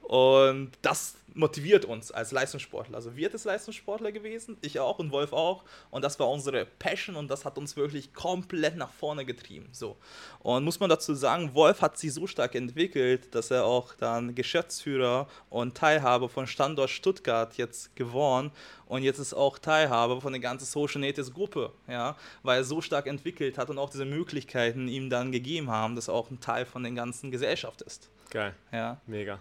[0.09, 2.97] Und das motiviert uns als Leistungssportler.
[2.97, 5.65] Also wir sind Leistungssportler gewesen, ich auch und Wolf auch.
[5.91, 9.69] Und das war unsere Passion und das hat uns wirklich komplett nach vorne getrieben.
[9.71, 9.99] So.
[10.41, 14.35] Und muss man dazu sagen, Wolf hat sich so stark entwickelt, dass er auch dann
[14.35, 18.51] Geschäftsführer und Teilhaber von Standort Stuttgart jetzt geworden
[18.87, 22.81] und jetzt ist auch Teilhaber von der ganzen Social Natives Gruppe, ja, weil er so
[22.81, 26.41] stark entwickelt hat und auch diese Möglichkeiten ihm dann gegeben haben, dass er auch ein
[26.41, 28.09] Teil von der ganzen Gesellschaft ist.
[28.31, 28.55] Geil.
[28.73, 28.99] Ja.
[29.07, 29.39] Mega.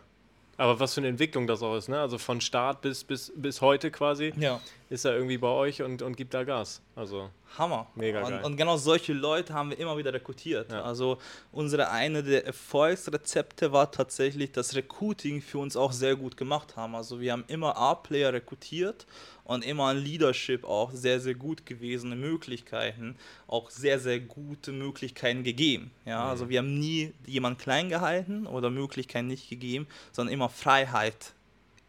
[0.57, 1.99] Aber was für eine Entwicklung das auch ist, ne?
[1.99, 4.59] Also von Start bis, bis, bis heute quasi Ja.
[4.89, 6.81] Ist er irgendwie bei euch und, und gibt da Gas.
[6.95, 7.87] Also, Hammer.
[7.95, 8.43] Mega und, geil.
[8.43, 10.71] und genau solche Leute haben wir immer wieder rekrutiert.
[10.71, 10.83] Ja.
[10.83, 11.17] Also
[11.51, 16.95] unsere eine der Erfolgsrezepte war tatsächlich, dass Recruiting für uns auch sehr gut gemacht haben.
[16.95, 19.05] Also wir haben immer A-Player rekrutiert
[19.43, 23.15] und immer an Leadership auch sehr, sehr gut gewesene Möglichkeiten,
[23.47, 25.91] auch sehr, sehr gute Möglichkeiten gegeben.
[26.05, 26.29] Ja, Mhm.
[26.29, 31.33] also wir haben nie jemanden klein gehalten oder Möglichkeiten nicht gegeben, sondern immer Freiheit.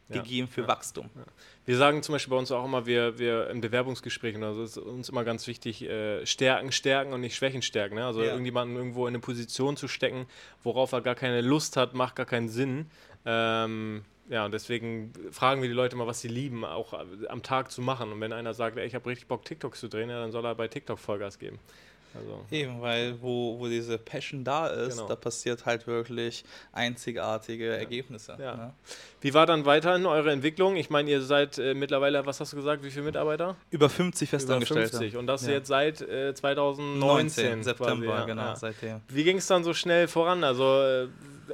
[0.08, 0.66] Gegeben für.
[0.66, 1.10] Wachstum.
[1.66, 5.08] wir sagen zum Beispiel bei uns auch immer, wir, wir in Bewerbungsgesprächen, also ist uns
[5.08, 7.96] immer ganz wichtig, äh, Stärken stärken und nicht Schwächen stärken.
[7.96, 8.04] Ne?
[8.04, 10.26] Also irgendjemanden irgendwo in eine Position zu stecken,
[10.62, 12.86] worauf er gar keine Lust hat, macht gar keinen Sinn.
[13.26, 16.94] Ähm, ja, und deswegen fragen wir die Leute mal, was sie lieben, auch
[17.28, 18.12] am Tag zu machen.
[18.12, 20.44] Und wenn einer sagt, ey, ich habe richtig Bock, TikToks zu drehen, ja, dann soll
[20.44, 21.58] er bei TikTok Vollgas geben.
[22.14, 25.08] Also, Eben, weil wo, wo diese Passion da ist, Genau.
[25.08, 28.36] da passiert halt wirklich einzigartige Ergebnisse.
[28.40, 28.56] Ja.
[28.56, 28.72] Ne?
[29.20, 30.76] Wie war dann weiterhin eure Entwicklung?
[30.76, 33.56] Ich meine, ihr seid äh, mittlerweile, was hast du gesagt, wie viele Mitarbeiter?
[33.70, 34.90] Über 50 Über Festangestellte.
[34.98, 35.16] 50.
[35.16, 35.52] Und das Ja.
[35.52, 37.00] jetzt seit äh, 2019.
[37.00, 37.62] 19.
[37.64, 38.56] September, quasi, ja, genau, ja.
[38.56, 39.00] seitdem.
[39.08, 40.42] Wie ging es dann so schnell voran?
[40.44, 41.08] Also, äh,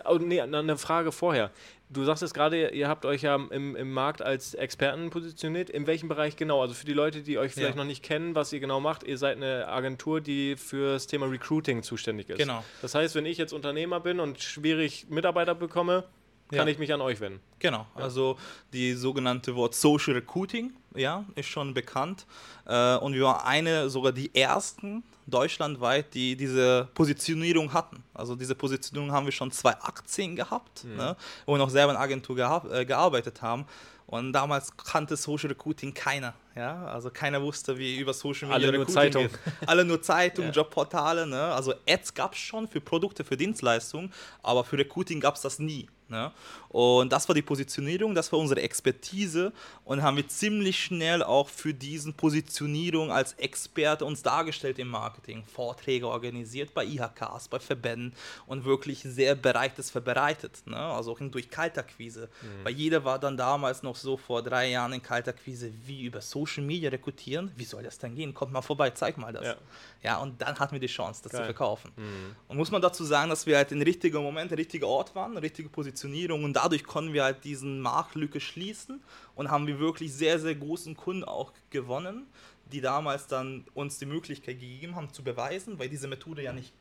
[0.05, 1.51] oh, nee, eine Frage vorher.
[1.95, 5.71] Du sagtest gerade, ihr habt euch ja im, im Markt als Experten positioniert.
[5.71, 6.61] In welchem Bereich genau?
[6.61, 7.81] Also für die Leute, die euch vielleicht Ja.
[7.83, 11.27] noch nicht kennen, was ihr genau macht, ihr seid eine Agentur, die für das Thema
[11.27, 12.39] Recruiting zuständig ist.
[12.39, 12.65] Genau.
[12.83, 16.05] Das heißt, wenn ich jetzt Unternehmer bin und schwierig Mitarbeiter bekomme,
[16.51, 16.73] kann Ja.
[16.73, 17.41] ich mich an euch wenden.
[17.59, 18.37] Genau, also
[18.73, 22.27] die sogenannte Wort Social Recruiting ja, ist schon bekannt.
[22.67, 28.03] Äh, und wir waren eine, sogar die ersten deutschlandweit, die diese Positionierung hatten.
[28.13, 30.97] Also diese Positionierung haben wir schon 2018 gehabt, mhm.
[30.97, 32.39] ne, wo wir noch selber in Agentur
[32.71, 33.67] äh, gearbeitet haben.
[34.07, 36.35] Und damals kannte Social Recruiting keiner.
[36.55, 36.85] Ja?
[36.87, 39.23] Also keiner wusste, wie über Social Media Alle Recruiting nur Zeitung.
[39.23, 39.69] Geht.
[39.69, 40.51] Alle nur Zeitung, ja.
[40.51, 41.27] Jobportale.
[41.27, 41.41] Ne?
[41.41, 45.59] Also Ads gab es schon für Produkte, für Dienstleistungen, aber für Recruiting gab es das
[45.59, 45.89] nie.
[46.09, 46.31] Ne?
[46.69, 49.53] Und das war die Positionierung, das war unsere Expertise
[49.85, 55.45] und haben wir ziemlich schnell auch für diesen Positionierung als Experte uns dargestellt im Marketing,
[55.45, 58.13] Vorträge organisiert bei IHKs, bei Verbänden
[58.47, 60.77] und wirklich sehr bereites verbreitet, ne?
[60.77, 62.65] also auch durch Kaltakquise, mhm.
[62.65, 66.65] weil jeder war dann damals noch so vor drei Jahren in Kaltakquise, wie über Social
[66.65, 69.45] Media rekrutieren, wie soll das denn gehen, kommt mal vorbei, zeig mal das.
[69.45, 69.57] Ja,
[70.03, 71.41] ja und dann hatten wir die Chance, das Geil.
[71.41, 71.93] zu verkaufen.
[71.97, 72.37] Mhm.
[72.49, 75.37] Und muss man dazu sagen, dass wir halt in richtigen Moment, der richtige Ort waren,
[75.39, 79.03] richtige Position Positionierung und dadurch konnten wir halt diesen Marktlücke schließen
[79.35, 82.27] und haben wir wirklich sehr, sehr großen Kunden auch gewonnen,
[82.73, 86.73] die damals dann uns die Möglichkeit gegeben haben zu beweisen, weil diese Methode ja nicht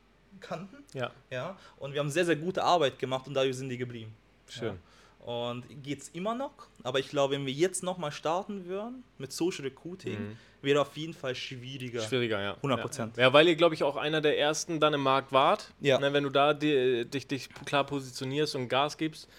[0.42, 0.84] kannten.
[0.94, 1.12] Ja.
[1.30, 1.58] ja.
[1.78, 4.14] Und wir haben sehr, sehr gute Arbeit gemacht und dadurch sind die geblieben.
[4.48, 4.76] Schön.
[4.76, 4.78] Ja.
[5.24, 6.52] Und geht es immer noch,
[6.84, 10.38] aber ich glaube, wenn wir jetzt nochmal starten würden mit Social Recruiting, mhm.
[10.62, 12.02] wäre auf jeden Fall schwieriger.
[12.02, 12.56] Schwieriger, ja.
[12.56, 13.18] 100 Prozent.
[13.18, 13.24] Ja.
[13.24, 13.34] ja.
[13.34, 15.72] weil ihr, glaube ich, auch einer der ersten dann im Markt wart.
[15.80, 15.98] Ja.
[15.98, 19.30] Ne, wenn du da die, dich, dich klar positionierst und Gas gibst,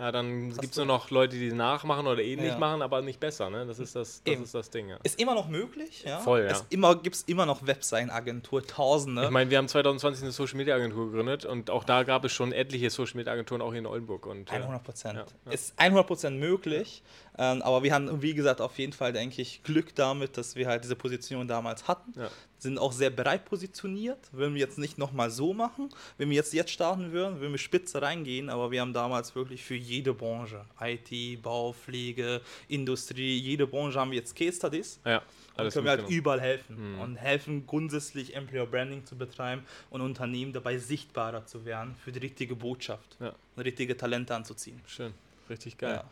[0.00, 2.58] ja, dann gibt es nur noch Leute, die nachmachen oder ähnlich ja.
[2.58, 3.50] machen, aber nicht besser.
[3.50, 3.66] Ne?
[3.66, 4.88] Das, ist das, das ist das Ding.
[4.88, 4.96] Ja.
[5.02, 6.04] Ist immer noch möglich.
[6.06, 6.20] Ja?
[6.20, 6.46] Voll, ja.
[6.52, 9.24] Es immer, gibt es immer noch Webseitenagentur, tausende.
[9.24, 12.32] Ich meine, wir haben 2020 eine Social Media Agentur gegründet und auch da gab es
[12.32, 14.24] schon etliche Social Media Agenturen, auch hier in Oldenburg.
[14.24, 15.18] Und, 100 Prozent.
[15.44, 17.02] Ja, Ist 100 Prozent möglich.
[17.36, 20.66] Ähm, aber wir haben, wie gesagt, auf jeden Fall, denke ich, Glück damit, dass wir
[20.66, 22.14] halt diese Position damals hatten.
[22.60, 24.18] Sind auch sehr breit positioniert.
[24.32, 25.88] Würden wir jetzt nicht nochmal so machen.
[26.18, 28.50] Wenn wir jetzt jetzt starten würden, würden wir spitze reingehen.
[28.50, 34.10] Aber wir haben damals wirklich für jede Branche, IT, Bau, Pflege, Industrie, jede Branche haben
[34.10, 35.00] wir jetzt Case Studies.
[35.04, 35.22] Ja.
[35.56, 37.00] Alles können wir halt überall helfen mhm.
[37.00, 42.20] und helfen grundsätzlich Employer Branding zu betreiben und Unternehmen dabei sichtbarer zu werden für die
[42.20, 43.34] richtige Botschaft ja.
[43.56, 44.80] und richtige Talente anzuziehen.
[44.86, 45.12] Schön,
[45.48, 45.96] richtig geil.
[45.96, 46.04] Ja.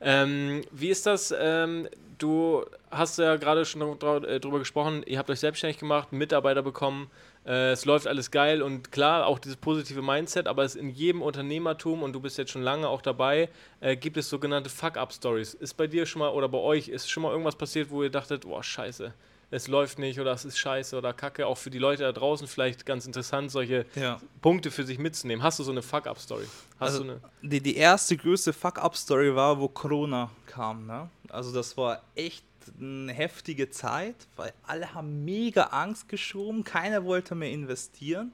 [0.00, 1.34] Ähm, wie ist das?
[1.38, 6.62] Ähm, du hast ja gerade schon äh, drüber gesprochen, ihr habt euch selbstständig gemacht, Mitarbeiter
[6.62, 7.10] bekommen,
[7.46, 11.22] äh, es läuft alles geil und klar, auch dieses positive Mindset, aber es in jedem
[11.22, 13.48] Unternehmertum und du bist jetzt schon lange auch dabei,
[13.80, 15.54] äh, gibt es sogenannte Fuck-Up-Stories.
[15.54, 18.10] Ist bei dir schon mal oder bei euch ist schon mal irgendwas passiert, wo ihr
[18.10, 19.12] dachtet, boah, scheiße,
[19.50, 21.46] es läuft nicht oder es ist scheiße oder kacke.
[21.46, 24.20] Auch für die Leute da draußen vielleicht ganz interessant, solche ja.
[24.40, 25.42] Punkte für sich mitzunehmen.
[25.42, 26.46] Hast du so eine Fuck-Up-Story?
[26.78, 30.86] Also die, die erste größte Fuck-Up-Story war, wo Corona kam.
[30.86, 31.10] Ne?
[31.28, 32.44] Also das war echt
[32.78, 38.32] eine heftige Zeit, weil alle haben mega Angst geschoben, keiner wollte mehr investieren.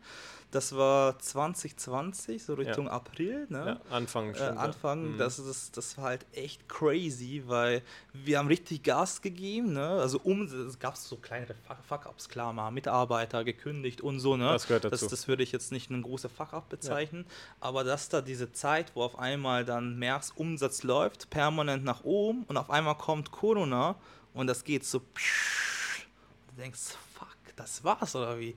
[0.52, 2.92] Das war 2020, so Richtung ja.
[2.92, 3.46] April.
[3.48, 3.80] Ne?
[3.90, 4.56] Ja, Anfang schon.
[4.56, 5.18] Äh, Anfang, mhm.
[5.18, 7.82] das, das, das war halt echt crazy, weil
[8.12, 9.72] wir haben richtig Gas gegeben.
[9.72, 9.86] Ne?
[9.86, 11.54] Also um, es gab so kleinere
[11.88, 14.36] Fuck-Ups, klar, mal Mitarbeiter gekündigt und so.
[14.36, 14.44] Ne?
[14.44, 15.04] Das gehört dazu.
[15.04, 17.26] Das, das würde ich jetzt nicht einen großen Fuck-Up bezeichnen.
[17.28, 17.34] Ja.
[17.60, 22.44] Aber dass da diese Zeit, wo auf einmal dann März Umsatz läuft, permanent nach oben
[22.44, 23.96] und auf einmal kommt Corona
[24.32, 25.00] und das geht so.
[25.00, 26.80] Du denkst,
[27.14, 28.56] fuck, das war's oder wie?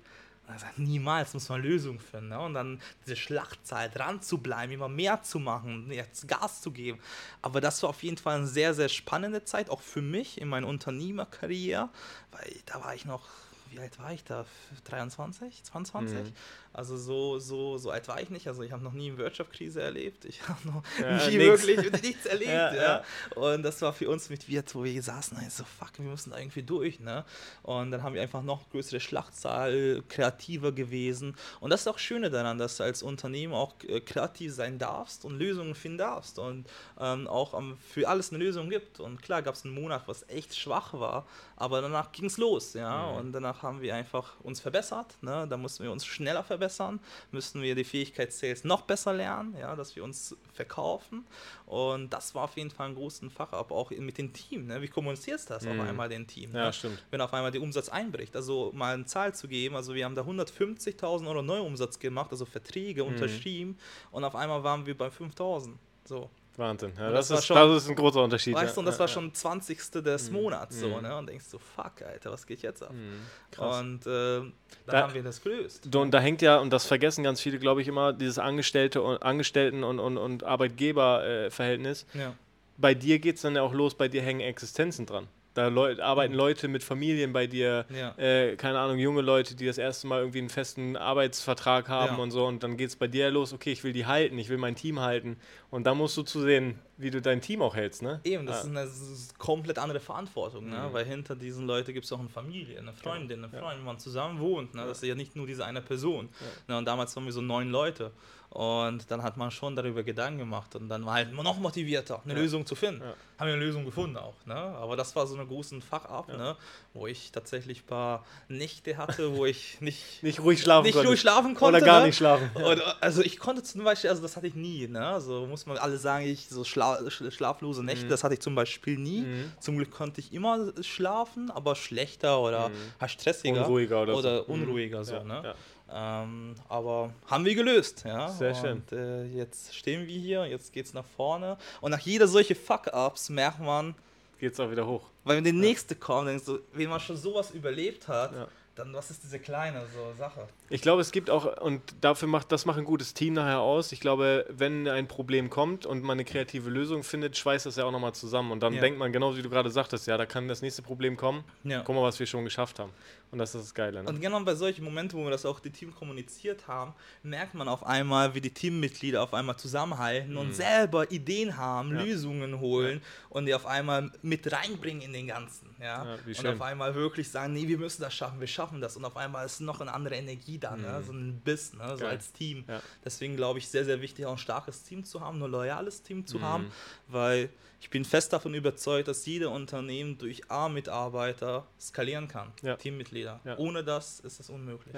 [0.49, 2.29] Also niemals muss man Lösungen finden.
[2.29, 2.39] Ne?
[2.39, 6.99] Und dann diese Schlachtzeit dran zu bleiben, immer mehr zu machen, jetzt Gas zu geben.
[7.41, 10.47] Aber das war auf jeden Fall eine sehr, sehr spannende Zeit, auch für mich in
[10.47, 11.89] meiner Unternehmerkarriere,
[12.31, 13.27] weil da war ich noch
[13.71, 14.45] wie alt war ich da?
[14.86, 16.17] 23, 22?
[16.17, 16.34] Mhm.
[16.71, 18.47] Also so, so, so alt war ich nicht.
[18.47, 20.25] Also ich habe noch nie eine Wirtschaftskrise erlebt.
[20.25, 21.65] Ich habe noch ja, nie nix.
[21.65, 22.51] wirklich nichts erlebt.
[22.51, 23.03] ja, ja.
[23.36, 26.38] Und das war für uns mit Wirt, wo wir saßen, so fuck, wir müssen da
[26.38, 26.99] irgendwie durch.
[26.99, 27.25] Ne?
[27.63, 31.36] Und dann haben wir einfach noch größere Schlachtzahl, kreativer gewesen.
[31.60, 35.25] Und das ist auch Schöne daran, dass du als Unternehmen auch äh, kreativ sein darfst
[35.25, 38.99] und Lösungen finden darfst und ähm, auch um, für alles eine Lösung gibt.
[38.99, 42.73] Und klar gab es einen Monat, was echt schwach war, aber danach ging es los.
[42.73, 43.12] Ja?
[43.12, 43.17] Mhm.
[43.17, 45.17] Und danach haben wir einfach uns verbessert.
[45.22, 45.48] Ne?
[45.50, 47.00] Da mussten wir uns schneller verbessern
[47.32, 51.26] müssen wir die Fähigkeit Sales noch besser lernen, ja, dass wir uns verkaufen.
[51.65, 54.67] Und das war auf jeden Fall ein großer Fach, aber auch mit dem Team.
[54.67, 54.82] Ne?
[54.82, 55.72] Wie kommunizierst du das mhm.
[55.72, 56.52] auf einmal den Team?
[56.54, 56.74] Ja, ne?
[56.74, 57.04] stimmt.
[57.12, 58.36] Wenn auf einmal der Umsatz einbricht.
[58.36, 62.45] Also mal eine Zahl zu geben, also wir haben da 150.000 Euro Neuumsatz gemacht, also
[62.45, 63.10] Verträge mhm.
[63.10, 63.78] unterschrieben
[64.12, 65.74] und auf einmal waren wir bei 5.000.
[66.06, 66.30] So.
[66.60, 66.93] Wahnsinn.
[66.98, 68.54] Ja, das, das, ist, schon, das ist ein großer Unterschied.
[68.54, 69.91] Weißt du, und das ja, war schon 20.
[70.04, 70.36] des mhm.
[70.36, 71.02] Monats so, mhm.
[71.02, 71.17] ne?
[71.17, 72.93] Und denkst du, so, fuck, Alter, was geht jetzt ab?
[72.93, 73.63] Mhm.
[73.63, 74.54] Und äh, dann
[74.86, 75.95] da, haben wir das gelöst.
[75.95, 79.24] Und da hängt ja, und das vergessen ganz viele, glaube ich, immer, dieses Angestellte und
[79.24, 82.06] Angestellten- und, und, und Arbeitgeberverhältnis.
[82.13, 82.30] Äh.
[82.78, 85.28] Bei dir geht es dann ja auch los, bei dir hängen Existenzen dran
[85.60, 88.17] Da Leu arbeiten Leute mit Familien bei dir, Ja.
[88.17, 92.24] äh, keine Ahnung, junge Leute, die das erste Mal irgendwie einen festen Arbeitsvertrag haben Ja.
[92.24, 92.45] und so.
[92.45, 94.76] Und dann geht es bei dir los, okay, ich will die halten, ich will mein
[94.76, 95.36] Team halten.
[95.69, 98.22] Und dann musst du zu sehen, wie du dein Team auch hältst, ne?
[98.24, 98.62] Eben, das Ja.
[98.62, 100.78] ist eine das ist komplett andere Verantwortung, ne?
[100.89, 100.93] Mhm.
[100.93, 104.00] weil hinter diesen Leuten gibt es auch eine Familie, eine Freundin, eine Freundin, wo man
[104.00, 104.74] zusammen wohnt.
[104.76, 104.86] Ne?
[104.86, 106.30] Das ist ja nicht nur diese eine Person.
[106.69, 106.78] Ne?
[106.78, 108.12] Und damals waren wir so neun Leute.
[108.51, 112.33] Und dann hat man schon darüber Gedanken gemacht und dann war halt noch motivierter, eine
[112.33, 112.39] Ja.
[112.39, 113.01] Lösung zu finden.
[113.01, 113.13] Ja.
[113.38, 114.33] Haben wir eine Lösung gefunden auch.
[114.47, 114.55] Ne?
[114.55, 116.38] Aber das war so eine großen Fach ab, Ja.
[116.38, 116.55] ne?
[116.95, 121.09] wo ich tatsächlich ein paar Nächte hatte, wo ich nicht, Nicht ruhig schlafen nicht konntest.
[121.12, 121.77] ruhig schlafen konnte.
[121.77, 122.07] Oder gar ne?
[122.07, 122.49] nicht schlafen.
[122.55, 125.05] Und, also ich konnte zum Beispiel, also das hatte ich nie, ne?
[125.05, 128.09] Also muss man alle sagen, ich so schla sch- schlaflose Nächte, Mhm.
[128.09, 129.21] das hatte ich zum Beispiel nie.
[129.21, 129.51] Mhm.
[129.59, 132.73] Zum Glück konnte ich immer schlafen, aber schlechter oder Mhm.
[132.99, 134.19] halt stressiger Unruhiger oder so.
[134.19, 134.63] oder Mhm.
[134.63, 135.53] unruhiger so, ne?
[135.91, 136.23] Ja.
[136.23, 138.30] Ähm, aber haben wir gelöst, ja.
[138.30, 138.84] Sehr schön.
[138.89, 141.58] Und äh, jetzt stehen wir hier, jetzt geht's nach vorne.
[141.82, 143.95] Und nach jeder solche Fuck-Ups merkt man,
[144.39, 145.04] Geht's auch wieder hoch.
[145.25, 148.47] weil wenn der nächste kommt, denkst du, wenn man schon sowas überlebt hat, Ja.
[148.80, 150.48] Dann was ist diese kleine so Sache?
[150.70, 153.92] Ich glaube, es gibt auch, und dafür macht, das macht ein gutes Team nachher aus.
[153.92, 157.86] Ich glaube, wenn ein Problem kommt und man eine kreative Lösung findet, schweißt das ja
[157.86, 158.52] auch nochmal zusammen.
[158.52, 158.82] Und dann Ja.
[158.82, 161.44] denkt man, genau wie du gerade sagtest, ja, da kann das nächste Problem kommen.
[161.63, 161.82] Ja.
[161.84, 162.92] Guck mal, was wir schon geschafft haben.
[163.32, 164.02] Und das ist das Geile.
[164.04, 164.10] Ne?
[164.10, 167.68] Und genau bei solchen Momenten, wo wir das auch die Team kommuniziert haben, merkt man
[167.68, 171.96] auf einmal, wie die Teammitglieder auf einmal zusammenhalten und selber Ideen haben, Mhm.
[171.98, 172.04] Ja.
[172.06, 175.76] Lösungen holen und die auf einmal mit reinbringen in den Ganzen.
[175.80, 176.18] Ja?
[176.26, 178.95] Und auf einmal wirklich sagen, nee, wir müssen das schaffen, wir schaffen das.
[178.97, 181.01] Und auf einmal ist noch eine andere Energie da, ne?
[181.05, 181.88] so ein Biss, ne?
[181.89, 181.99] so Mhm.
[181.99, 182.10] Geil.
[182.10, 182.63] als Team.
[182.67, 182.82] Ja.
[183.03, 186.19] Deswegen glaube ich, sehr, sehr wichtig, auch ein starkes Team zu haben, ein loyales Team
[186.19, 186.27] Mhm.
[186.27, 186.71] zu haben,
[187.08, 187.49] weil
[187.82, 192.75] ich bin fest davon überzeugt, dass jeder Unternehmen durch A-Mitarbeiter skalieren kann, Ja.
[192.75, 193.39] Teammitglieder.
[193.45, 193.58] Ja.
[193.58, 194.93] Ohne das ist es unmöglich.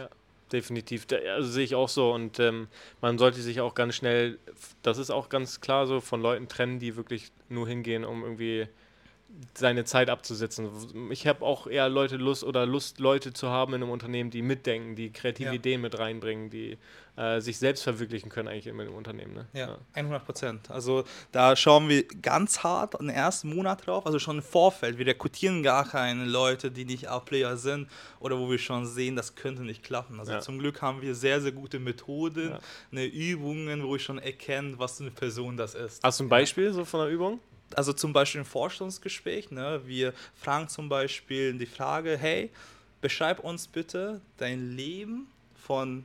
[0.52, 2.68] Definitiv, Da- also sehe ich auch so und ähm,
[3.00, 4.38] man sollte sich auch ganz schnell,
[4.82, 8.68] das ist auch ganz klar so, von Leuten trennen, die wirklich nur hingehen, um irgendwie
[9.54, 10.70] seine Zeit abzusetzen.
[11.12, 14.42] Ich habe auch eher Leute Lust oder Lust, Leute zu haben in einem Unternehmen, die
[14.42, 15.54] mitdenken, die kreative Ja.
[15.56, 16.78] Ideen mit reinbringen, die
[17.18, 19.34] äh, sich selbst verwirklichen können eigentlich in einem Unternehmen.
[19.34, 19.48] Ne?
[19.54, 20.72] Ja, 100 Prozent.
[20.72, 24.98] Also da schauen wir ganz hart in den ersten Monat drauf, also schon im Vorfeld.
[24.98, 27.90] Wir rekrutieren gar keine Leute, die nicht A-Player sind
[28.22, 30.20] oder wo wir schon sehen, das könnte nicht klappen.
[30.20, 30.40] Also Ja.
[30.40, 32.60] zum Glück haben wir sehr, sehr gute Methoden, Ja.
[32.92, 36.02] eine Übungen, wo ich schon erkenne, was für eine Person das ist.
[36.04, 37.40] Hast du ein Beispiel so von der Übung?
[37.78, 42.50] Also zum Beispiel im Vorstellungsgespräch, ne, wir fragen zum Beispiel die Frage, hey,
[43.02, 46.04] beschreib uns bitte dein Leben von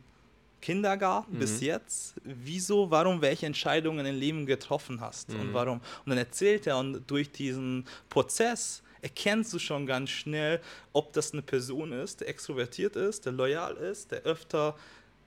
[0.61, 5.79] Kindergarten bis jetzt, wieso, warum, welche Entscheidungen im Leben getroffen hast und warum.
[5.79, 10.61] Und dann erzählt er und durch diesen Prozess erkennst du schon ganz schnell,
[10.93, 14.75] ob das eine Person ist, der extrovertiert ist, der loyal ist, der öfter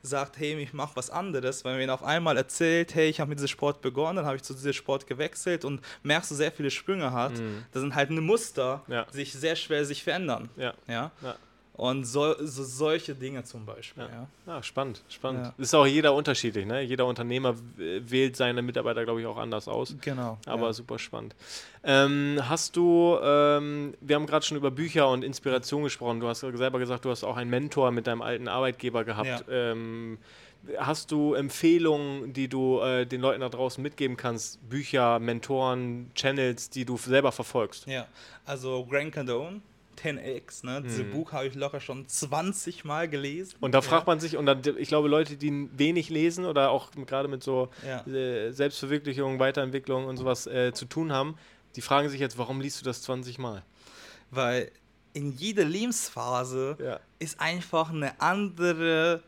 [0.01, 3.29] sagt, hey, ich mache was anderes, weil wenn er auf einmal erzählt, hey, ich habe
[3.29, 6.51] mit diesem Sport begonnen, dann habe ich zu diesem Sport gewechselt und merkst du sehr
[6.51, 7.33] viele Sprünge hat,
[7.71, 9.05] das sind halt eine Muster, Ja.
[9.11, 10.49] die sich sehr schwer sich verändern.
[10.55, 10.73] Ja.
[10.87, 11.11] Ja?
[11.21, 11.35] Ja.
[11.79, 14.03] Und so, so solche Dinge zum Beispiel.
[14.03, 14.27] Ja.
[14.45, 14.57] Ja.
[14.57, 15.45] Ah, spannend, spannend.
[15.45, 15.53] Ja.
[15.57, 16.81] Ist auch jeder unterschiedlich, ne?
[16.81, 19.95] Jeder Unternehmer wählt seine Mitarbeiter, glaube ich, auch anders aus.
[20.01, 20.37] Genau.
[20.45, 20.73] Aber ja.
[20.73, 21.37] super spannend.
[21.85, 26.19] Ähm, hast du, ähm, wir haben gerade schon über Bücher und Inspiration gesprochen.
[26.19, 29.45] Du hast ja selber gesagt, du hast auch einen Mentor mit deinem alten Arbeitgeber gehabt.
[29.49, 30.17] Ähm,
[30.77, 34.59] hast du Empfehlungen, die du äh, den Leuten da draußen mitgeben kannst?
[34.69, 37.87] Bücher, Mentoren, Channels, die du selber verfolgst?
[37.87, 38.05] Ja,
[38.45, 39.61] also Grant Cardone,
[40.03, 40.81] 10x, ne?
[40.81, 43.55] Dieses Buch habe ich locker schon 20 Mal gelesen.
[43.59, 43.81] Und da ja.
[43.81, 47.43] fragt man sich, und dann, ich glaube, Leute, die wenig lesen oder auch gerade mit
[47.43, 48.05] so Ja.
[48.07, 51.35] äh, Selbstverwirklichung, Weiterentwicklung und sowas äh, zu tun haben,
[51.75, 53.63] die fragen sich jetzt, warum liest du das 20 Mal?
[54.31, 54.71] Weil
[55.13, 56.99] in jeder Lebensphase Ja.
[57.19, 59.21] ist einfach eine andere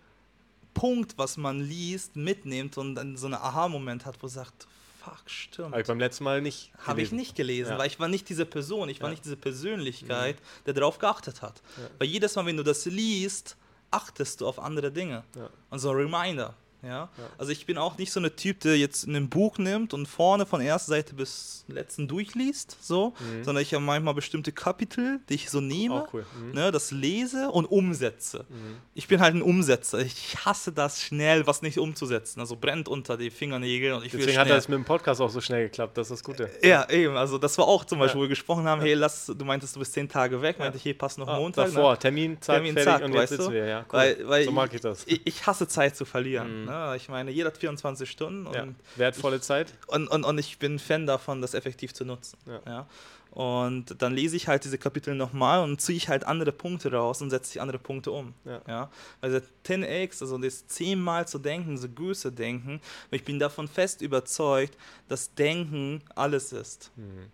[0.73, 4.67] Punkt, was man liest, mitnimmt und dann so einen Aha-Moment hat, wo sagt,
[5.03, 5.71] fuck, stimmt.
[5.71, 6.71] Habe ich beim letzten Mal nicht.
[6.79, 7.15] Habe ich gelesen.
[7.17, 7.77] nicht gelesen, Ja.
[7.77, 9.11] weil ich war nicht diese Person, ich war Ja.
[9.11, 11.61] nicht diese Persönlichkeit, der darauf geachtet hat.
[11.97, 13.57] Weil jedes Mal, wenn du das liest,
[13.89, 15.23] achtest du auf andere Dinge.
[15.69, 16.53] Und so ein Reminder.
[16.83, 17.09] Ja?
[17.37, 20.45] Also ich bin auch nicht so ein Typ, der jetzt ein Buch nimmt und vorne
[20.45, 23.13] von erster Seite bis letzten durchliest, so,
[23.43, 26.01] sondern ich habe manchmal bestimmte Kapitel, die ich so nehme, Mhm.
[26.01, 26.25] Auch cool.
[26.39, 26.51] Mhm.
[26.53, 28.45] ne, das lese und umsetze.
[28.93, 29.99] Ich bin halt ein Umsetzer.
[29.99, 32.39] Ich hasse das schnell, was nicht umzusetzen.
[32.39, 34.57] Also brennt unter die Fingernägel und ich will Deswegen hat schnell.
[34.57, 36.49] das mit dem Podcast auch so schnell geklappt, das ist das Gute.
[36.63, 37.15] Ja, eben.
[37.17, 38.19] Also das war auch zum Beispiel, Ja.
[38.19, 40.85] wo wir gesprochen haben, hey, lass, du meintest, du bist zehn Tage weg, meinte ich,
[40.85, 41.67] hey, passt noch Ah, Montag.
[41.67, 41.99] davor, ne?
[41.99, 43.51] Termin, zack, Termin, fertig zack, und jetzt weißt sitzen du?
[43.53, 43.65] wir.
[43.65, 43.85] Ja, cool.
[43.91, 45.03] Weil, weil so mag ich das.
[45.05, 46.65] Ich, ich hasse Zeit zu verlieren.
[46.71, 46.95] Ne?
[46.97, 48.67] Ich meine, jeder hat 24 Stunden und, Ja.
[48.95, 49.73] Wertvolle Zeit.
[49.87, 52.37] und, und, und ich bin Fan davon, das effektiv zu nutzen.
[52.45, 52.61] Ja.
[52.65, 52.87] Ja.
[53.31, 57.21] Und dann lese ich halt diese Kapitel nochmal und ziehe ich halt andere Punkte raus
[57.21, 58.33] und setze die andere Punkte um.
[58.43, 58.61] Ja.
[58.67, 58.91] Ja.
[59.21, 64.77] Also 10x, also das zehnmal zu denken, so Größe denken, ich bin davon fest überzeugt,
[65.07, 66.91] dass Denken alles ist.
[66.97, 67.27] Mhm.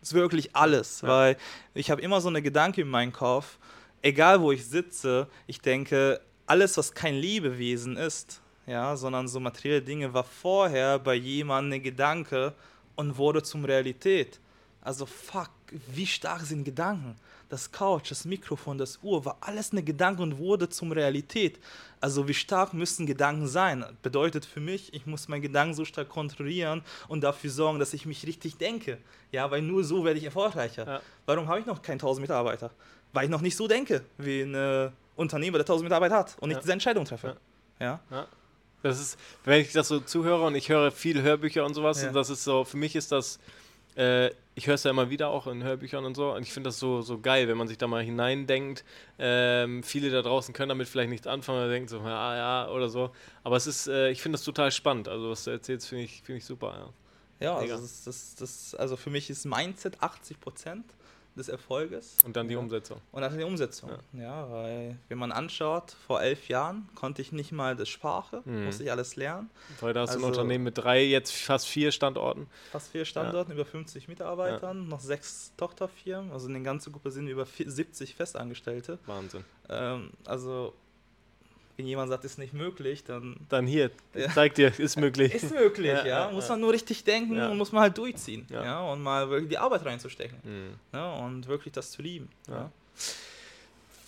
[0.00, 1.08] Das ist wirklich alles, Ja.
[1.08, 1.36] weil
[1.74, 3.58] ich habe immer so eine Gedanke in meinem Kopf,
[4.02, 9.82] egal wo ich sitze, ich denke, alles, was kein Lebewesen ist, ja, sondern so materielle
[9.82, 12.54] Dinge, war vorher bei jemandem ein Gedanke
[12.96, 14.40] und wurde zum Realität.
[14.80, 15.50] Also fuck,
[15.88, 17.16] wie stark sind Gedanken?
[17.48, 21.58] Das Couch, das Mikrofon, das Uhr, war alles eine Gedanke und wurde zum Realität.
[22.00, 23.84] Also wie stark müssen Gedanken sein?
[24.02, 28.06] Bedeutet für mich, ich muss meinen Gedanken so stark kontrollieren und dafür sorgen, dass ich
[28.06, 28.98] mich richtig denke.
[29.30, 30.86] Ja, weil nur so werde ich erfolgreicher.
[30.86, 31.00] Ja.
[31.26, 32.70] Warum habe ich noch keinen 1000 Mitarbeiter?
[33.12, 36.56] Weil ich noch nicht so denke wie ein Unternehmer, der 1000 Mitarbeiter hat und nicht
[36.56, 36.60] Ja.
[36.60, 37.36] diese Entscheidung treffe.
[37.78, 38.00] Ja.
[38.10, 38.26] Ja.
[38.84, 42.08] Das ist, wenn ich das so zuhöre und ich höre viele Hörbücher und sowas, Ja.
[42.08, 43.38] und das ist so, für mich ist das,
[43.96, 46.68] äh, ich höre es ja immer wieder auch in Hörbüchern und so, und ich finde
[46.68, 48.84] das so, so geil, wenn man sich da mal hineindenkt.
[49.18, 52.88] Ähm, viele da draußen können damit vielleicht nichts anfangen oder denken so, ja, ja, oder
[52.90, 53.10] so.
[53.42, 55.08] Aber es ist, äh, ich finde das total spannend.
[55.08, 56.92] Also, was du erzählst, finde ich, finde ich super,
[57.40, 57.46] ja.
[57.46, 60.82] Ja, also, das, das, das, also für mich ist Mindset 80%
[61.36, 62.16] des Erfolges.
[62.24, 62.60] Und dann die ja.
[62.60, 63.00] Umsetzung.
[63.12, 63.90] Und dann die Umsetzung.
[64.12, 64.50] Ja.
[64.50, 68.66] weil wenn man anschaut, vor elf Jahren konnte ich nicht mal das Sprache, Mhm.
[68.66, 69.50] musste ich alles lernen.
[69.80, 72.46] Weil da hast du ein Also- Unternehmen mit drei, jetzt fast vier Standorten.
[72.70, 76.30] Fast vier Standorten, über 50 Mitarbeitern, noch sechs Tochterfirmen.
[76.32, 78.98] Also in der ganzen Gruppe sind über vier- 70 Festangestellte.
[79.06, 79.44] Wahnsinn.
[79.68, 80.74] Ähm, also
[81.76, 84.28] wenn jemand sagt, ist nicht möglich, dann Dann hier, Ja.
[84.32, 85.34] zeig dir, ist möglich.
[85.34, 86.30] ist möglich, Ja, ja.
[86.30, 88.46] Muss man nur richtig denken und muss man halt durchziehen.
[88.48, 88.80] Ja.
[88.92, 90.38] Und mal wirklich die Arbeit reinzustecken.
[90.44, 90.74] Mhm.
[90.92, 92.28] Ja, und wirklich das zu lieben.
[92.48, 92.70] Ja.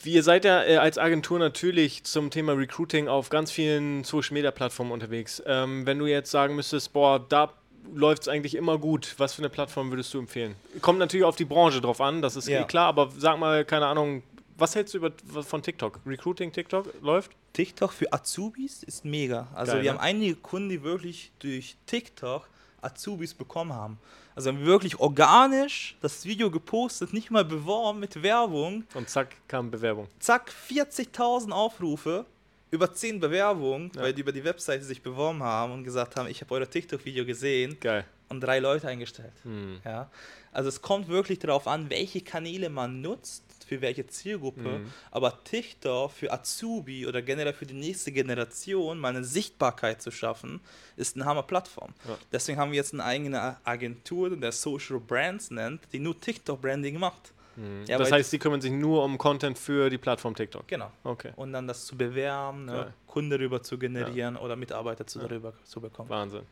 [0.05, 4.53] Ihr seid ja äh, als Agentur natürlich zum Thema Recruiting auf ganz vielen Social Media
[4.53, 5.43] Plattformen unterwegs.
[5.47, 7.53] Ähm, wenn du jetzt sagen müsstest, boah, da
[7.93, 10.55] läuft es eigentlich immer gut, was für eine Plattform würdest du empfehlen?
[10.81, 12.61] Kommt natürlich auf die Branche drauf an, das ist Ja.
[12.61, 14.23] eh klar, aber sag mal, keine Ahnung,
[14.59, 16.01] was hältst du über, von TikTok?
[16.07, 17.33] Recruiting TikTok läuft?
[17.53, 19.49] TikTok für Azubis ist mega.
[19.55, 19.99] Also Geil, wir ne?
[19.99, 22.49] haben einige Kunden, die wirklich durch TikTok
[22.83, 23.99] Azubis bekommen haben.
[24.35, 28.85] Also haben wir wirklich organisch das Video gepostet, nicht mal beworben mit Werbung.
[28.95, 30.09] Und zack, kam Bewerbung.
[30.19, 32.27] Zack, 40.000 Aufrufe,
[32.71, 34.03] über 10 Bewerbungen, Ja.
[34.03, 37.25] weil die über die Webseite sich beworben haben und gesagt haben, ich habe euer TikTok-Video
[37.25, 38.05] gesehen Geil.
[38.29, 39.33] Und drei Leute eingestellt.
[39.43, 39.81] Hm.
[39.85, 40.11] Ja?
[40.53, 44.79] Also es kommt wirklich darauf an, welche Kanäle man nutzt, für welche Zielgruppe.
[44.79, 44.93] Mhm.
[45.11, 50.61] Aber TikTok für Azubi oder generell für die nächste Generation mal eine Sichtbarkeit zu schaffen,
[50.97, 51.93] ist eine Hammer-Plattform.
[52.07, 52.17] Ja.
[52.33, 57.33] Deswegen haben wir jetzt eine eigene Agentur, der Social Brands nennt, die nur TikTok-Branding macht.
[57.57, 57.85] Hm.
[57.87, 60.69] Ja, das heißt, die kümmern sich nur um Content für die Plattform TikTok.
[60.69, 60.91] Genau.
[61.05, 61.33] Okay.
[61.37, 62.93] Und dann das zu bewerben, ne?
[63.07, 66.11] Kunden darüber zu generieren oder Mitarbeiter zu darüber zu bekommen.
[66.11, 66.43] Wahnsinn.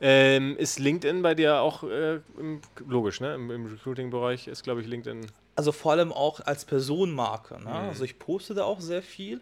[0.00, 3.34] Ähm, ist LinkedIn bei dir auch äh, im, logisch, ne?
[3.34, 5.26] Im, im Recruiting-Bereich ist, glaube ich, LinkedIn.
[5.54, 7.54] Also vor allem auch als Personenmarke.
[7.54, 7.70] Ne?
[7.70, 7.88] Mhm.
[7.88, 9.40] Also ich poste da auch sehr viel.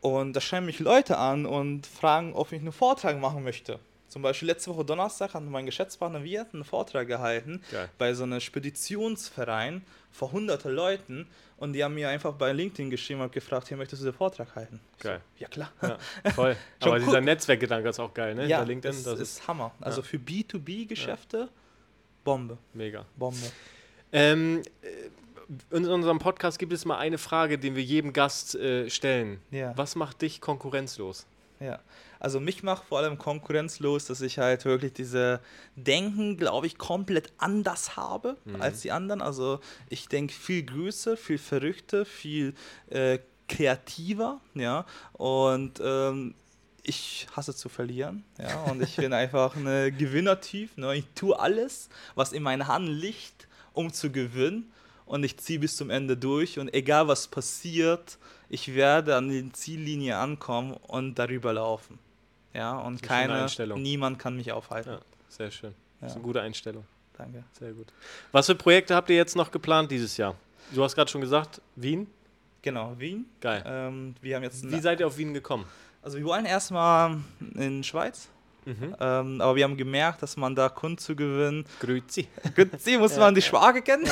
[0.00, 3.78] Und da schreiben mich Leute an und fragen, ob ich einen Vortrag machen möchte.
[4.14, 7.88] Zum Beispiel letzte Woche Donnerstag hat mein Geschäftspartner Wirt einen Vortrag gehalten Geil.
[7.98, 9.82] bei so einem Speditionsverein
[10.14, 14.02] vor hunderte Leuten und die haben mir einfach bei LinkedIn geschrieben und gefragt, hier möchtest
[14.02, 14.78] du den Vortrag halten?
[15.00, 15.20] Geil.
[15.34, 15.72] So, ja klar.
[15.82, 15.98] Ja,
[16.34, 16.56] voll.
[16.80, 17.20] Aber dieser.
[17.20, 18.42] Netzwerkgedanke ist auch geil, ne?
[18.46, 19.72] Ja, Hinter LinkedIn, das, das, ist, Hammer.
[19.80, 20.06] Also Ja.
[20.06, 21.48] für B2B-Geschäfte,
[22.22, 23.04] Bombe, mega.
[23.16, 23.50] Bombe.
[24.12, 28.88] Ähm, äh, in unserem Podcast gibt es mal eine Frage, die wir jedem Gast äh,
[28.88, 29.40] stellen.
[29.50, 29.76] Ja.
[29.76, 31.26] Was macht dich konkurrenzlos?
[31.64, 31.80] Ja,
[32.20, 35.40] also mich macht vor allem konkurrenzlos, dass ich halt wirklich diese
[35.76, 39.22] Denken, glaube ich, komplett anders habe als die anderen.
[39.22, 42.54] Also ich denke viel größer, viel verrückter, viel
[42.90, 44.84] äh, kreativer, ja.
[45.12, 46.34] Und ähm,
[46.82, 48.62] ich hasse zu verlieren, ja.
[48.64, 50.76] Und ich bin einfach ein Gewinnertyp.
[50.76, 50.96] Ne?
[50.96, 54.70] Ich tue alles, was in meinen Hand liegt, um zu gewinnen.
[55.06, 56.58] Und ich ziehe bis zum Ende durch.
[56.58, 61.98] Und egal was passiert, ich werde an die Ziellinie ankommen und darüber laufen.
[62.52, 63.82] Ja, und keine, Einstellung.
[63.82, 64.90] niemand kann mich aufhalten.
[64.90, 65.74] Ja, sehr schön.
[66.00, 66.84] Das ist eine gute Einstellung.
[67.16, 67.44] Danke.
[67.58, 67.88] Sehr gut.
[68.32, 70.34] Was für Projekte habt ihr jetzt noch geplant dieses Jahr?
[70.72, 72.06] Du hast gerade schon gesagt, Wien.
[72.62, 73.26] Genau, Wien.
[73.40, 73.62] Geil.
[73.66, 75.66] Ähm, wir haben jetzt Wie seid ihr auf Wien gekommen?
[76.02, 77.18] also wir wollen erstmal
[77.54, 78.28] in Schweiz,
[78.64, 78.96] Mhm.
[78.98, 82.28] ähm, aber wir haben gemerkt, dass man da Kunden zu gewinnen, Grüezi.
[82.54, 84.08] Grüezi, muss man die Sprache kennen.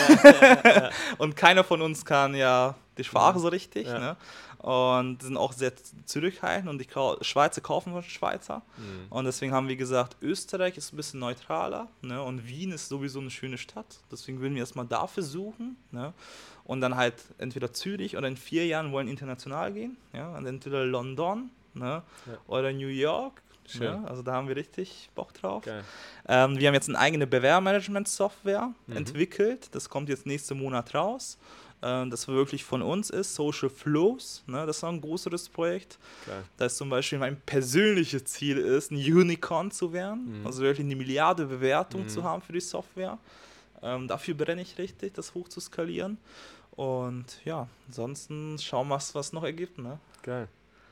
[1.18, 3.86] und keiner von uns kann ja die Sprache so richtig.
[3.86, 3.98] Ja.
[3.98, 4.16] Ne?
[4.58, 5.72] Und sind auch sehr
[6.04, 6.86] zurückhaltend und die
[7.24, 8.62] Schweizer kaufen von Schweizer.
[8.76, 9.06] Mhm.
[9.10, 12.22] Und deswegen haben wir gesagt, Österreich ist ein bisschen neutraler ne?
[12.22, 13.98] und Wien ist sowieso eine schöne Stadt.
[14.10, 15.76] Deswegen würden wir erstmal da versuchen.
[15.90, 16.12] Ne?
[16.62, 19.96] Und dann halt entweder Zürich oder in vier Jahren wollen international gehen.
[20.12, 20.36] Ja?
[20.36, 22.02] Und entweder London ne?
[22.26, 22.38] Ja.
[22.46, 23.42] oder New York.
[23.72, 24.02] Schön.
[24.02, 24.08] Ne?
[24.08, 25.64] Also da haben wir richtig Bock drauf.
[26.28, 28.96] Ähm, wir haben jetzt eine eigene Bewerbermanagement-Software Mhm.
[28.96, 29.68] entwickelt.
[29.72, 31.38] Das kommt jetzt nächsten Monat raus.
[31.84, 34.44] Ähm, das wirklich von uns ist, Social Flows.
[34.46, 34.64] Ne?
[34.66, 35.98] Das ist ein größeres Projekt.
[36.26, 36.44] Geil.
[36.56, 40.40] Da ist zum Beispiel mein persönliches Ziel ist, ein Unicorn zu werden.
[40.40, 40.46] Mhm.
[40.46, 42.08] Also wirklich eine Milliarde Bewertung Mhm.
[42.08, 43.18] zu haben für die Software.
[43.82, 46.18] Ähm, dafür brenne ich richtig, das hoch zu skalieren.
[46.70, 49.78] Und ja, ansonsten schauen wir, was was noch ergibt.
[49.78, 49.98] Ne?
[50.22, 50.46] Geil.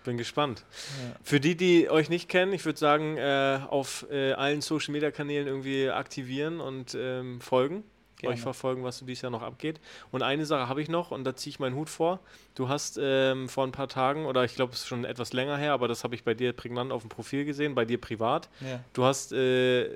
[0.05, 0.65] Bin gespannt.
[1.03, 1.17] Ja.
[1.23, 5.11] Für die, die euch nicht kennen, ich würde sagen, äh, auf äh, allen Social Media
[5.11, 7.85] Kanälen irgendwie aktivieren und ähm, folgen.
[8.21, 8.35] Gerne.
[8.35, 9.81] Euch verfolgen, was so dieses Jahr noch abgeht.
[10.11, 12.21] Und eine Sache habe ich noch und da ziehe ich meinen Hut vor.
[12.55, 15.57] Du hast ähm, vor ein paar Tagen, oder ich glaube, es ist schon etwas länger
[15.57, 18.51] her, aber das habe ich bei dir prägnant auf dem Profil gesehen, bei dir privat.
[18.61, 18.85] Ja.
[18.93, 19.89] Du hast, äh,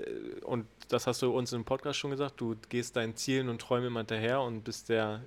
[0.42, 3.88] und das hast du uns im Podcast schon gesagt, du gehst deinen Zielen und Träumen
[3.88, 5.22] immer hinterher und bist sehr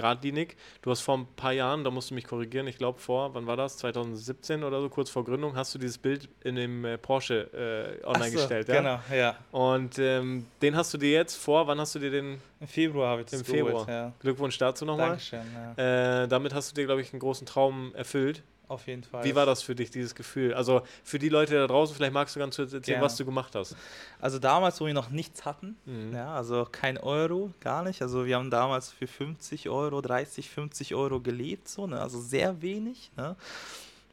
[0.00, 0.56] geradlinig.
[0.82, 3.46] Du hast vor ein paar Jahren, da musst du mich korrigieren, ich glaube vor, wann
[3.46, 3.76] war das?
[3.78, 8.06] 2017 oder so, kurz vor Gründung, hast du dieses Bild in dem äh, Porsche äh,
[8.06, 8.68] online so, gestellt.
[8.68, 8.76] Ja?
[8.76, 9.36] Genau, ja.
[9.52, 12.40] Und ähm, den hast du dir jetzt vor, wann hast du dir den?
[12.60, 13.72] Im Februar habe ich das Im Februar.
[13.72, 13.88] geholt.
[13.88, 14.12] Ja.
[14.20, 15.10] Glückwunsch dazu nochmal.
[15.10, 15.40] Dankeschön,
[15.76, 16.22] ja.
[16.22, 18.42] Äh, damit hast du dir, glaube ich, einen großen Traum erfüllt.
[18.70, 19.24] Auf jeden Fall.
[19.24, 20.54] Wie war das für dich, dieses Gefühl?
[20.54, 23.04] Also für die Leute da draußen, vielleicht magst du ganz kurz erzählen, Gerne.
[23.04, 23.76] was du gemacht hast.
[24.20, 26.14] Also damals, wo wir noch nichts hatten, Mhm.
[26.14, 28.00] ja, also kein Euro, gar nicht.
[28.02, 32.00] Also wir haben damals für 50 Euro, 30, 50 Euro gelebt, so, ne?
[32.00, 33.10] also sehr wenig.
[33.16, 33.36] Ne?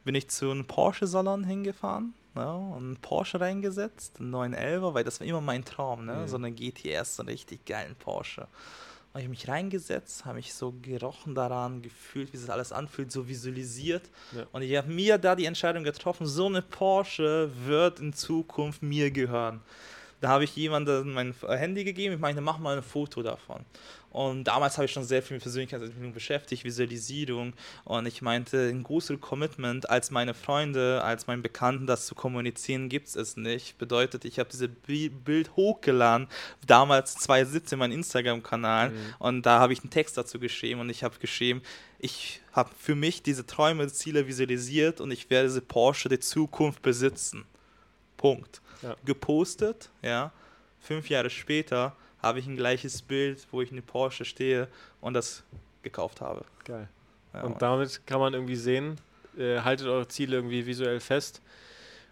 [0.04, 2.52] Bin ich zu einem Porsche-Salon hingefahren ne?
[2.52, 6.14] und einen Porsche reingesetzt, einen 911er, weil das war immer mein Traum, ne?
[6.14, 6.28] Mhm.
[6.28, 8.46] so eine GTS, so einen richtig geilen Porsche.
[9.12, 13.10] Habe ich mich reingesetzt, habe mich so gerochen daran, gefühlt, wie sich das alles anfühlt,
[13.10, 14.02] so visualisiert.
[14.32, 14.46] Ja.
[14.52, 19.10] Und ich habe mir da die Entscheidung getroffen, so eine Porsche wird in Zukunft mir
[19.10, 19.60] gehören.
[20.20, 23.64] Da habe ich jemandem mein Handy gegeben, ich meinte, mach mal ein Foto davon.
[24.10, 27.52] Und damals habe ich schon sehr viel mit Persönlichkeitsentwicklung beschäftigt, Visualisierung.
[27.84, 32.88] Und ich meinte, ein größeres Commitment als meine Freunde, als meinen Bekannten, das zu kommunizieren,
[32.88, 33.78] gibt es nicht.
[33.78, 36.26] Bedeutet, ich habe dieses Bi- Bild hochgeladen,
[36.66, 38.92] damals 2017 mein Instagram-Kanal.
[39.18, 41.62] Und da habe ich einen Text dazu geschrieben und ich habe geschrieben,
[42.00, 46.80] ich habe für mich diese Träume, Ziele visualisiert und ich werde diese Porsche der Zukunft
[46.82, 47.44] besitzen.
[48.16, 48.62] Punkt.
[48.82, 48.96] Ja.
[49.04, 50.32] Gepostet, ja.
[50.80, 54.68] Fünf Jahre später habe ich ein gleiches Bild, wo ich in eine Porsche stehe
[55.00, 55.42] und das
[55.82, 56.44] gekauft habe.
[56.64, 56.88] Geil.
[57.34, 59.00] Ja, Und damit kann man irgendwie sehen,
[59.36, 61.40] äh, haltet eure Ziele irgendwie visuell fest.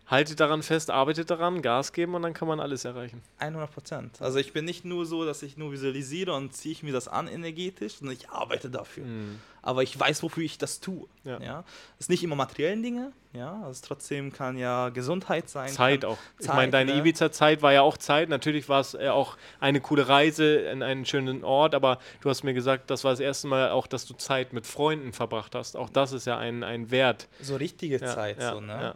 [0.06, 3.22] Haltet daran fest, arbeitet daran, Gas geben und dann kann man alles erreichen.
[3.38, 4.22] 100 Prozent.
[4.22, 7.08] Also ich bin nicht nur so, dass ich nur visualisiere und ziehe ich mir das
[7.08, 9.04] an energetisch, sondern ich arbeite dafür.
[9.04, 9.40] Mhm.
[9.62, 11.08] Aber ich weiß, wofür ich das tue.
[11.24, 11.40] Ja.
[11.40, 11.64] Ja.
[11.98, 13.60] Es ist nicht immer materiellen Dinge, ja.
[13.64, 15.70] Also trotzdem kann ja Gesundheit sein.
[15.70, 16.18] Zeit auch.
[16.38, 17.00] ich Zeit, meine, deine ne?
[17.00, 18.28] Ibiza-Zeit war ja auch Zeit.
[18.28, 22.44] Natürlich war es äh, auch eine coole Reise in einen schönen Ort, aber du hast
[22.44, 25.76] mir gesagt, das war das erste Mal auch, dass du Zeit mit Freunden verbracht hast.
[25.76, 27.26] Auch das ist ja ein, ein Wert.
[27.42, 28.94] So richtige Ja, Zeit, ja, so, ne?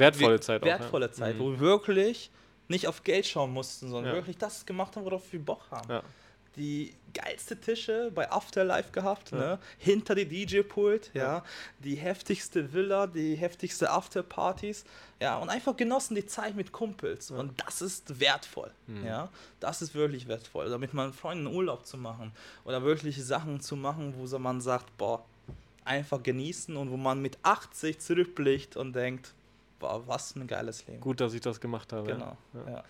[0.00, 0.66] Wertvolle Zeit auch.
[0.66, 1.12] Wertvolle ja.
[1.12, 1.40] Zeit, Mhm.
[1.40, 2.30] wo wir wirklich
[2.68, 4.18] nicht auf Geld schauen mussten, sondern Ja.
[4.18, 5.90] wirklich das gemacht haben, worauf wir Bock haben.
[5.90, 6.02] Ja.
[6.56, 9.58] Die geilste Tische bei Afterlife gehabt, ne?
[9.78, 11.44] hinter die DJ-Pult, ja.
[11.78, 14.84] die heftigste Villa, die heftigste Afterpartys,
[15.20, 17.30] ja, und einfach genossen die Zeit mit Kumpels.
[17.30, 19.04] Und das ist wertvoll, Mhm.
[19.06, 19.28] ja.
[19.60, 22.32] Das ist wirklich wertvoll, oder mit meinen Freunden Urlaub zu machen
[22.64, 25.24] oder wirklich Sachen zu machen, wo man sagt, boah,
[25.84, 29.34] einfach genießen und wo man mit 80 zurückblickt und denkt,
[29.80, 31.00] boah, was ein geiles Leben.
[31.00, 32.12] Gut, dass ich das gemacht habe.
[32.12, 32.36] Genau.
[32.54, 32.72] Ja.
[32.72, 32.84] Ja.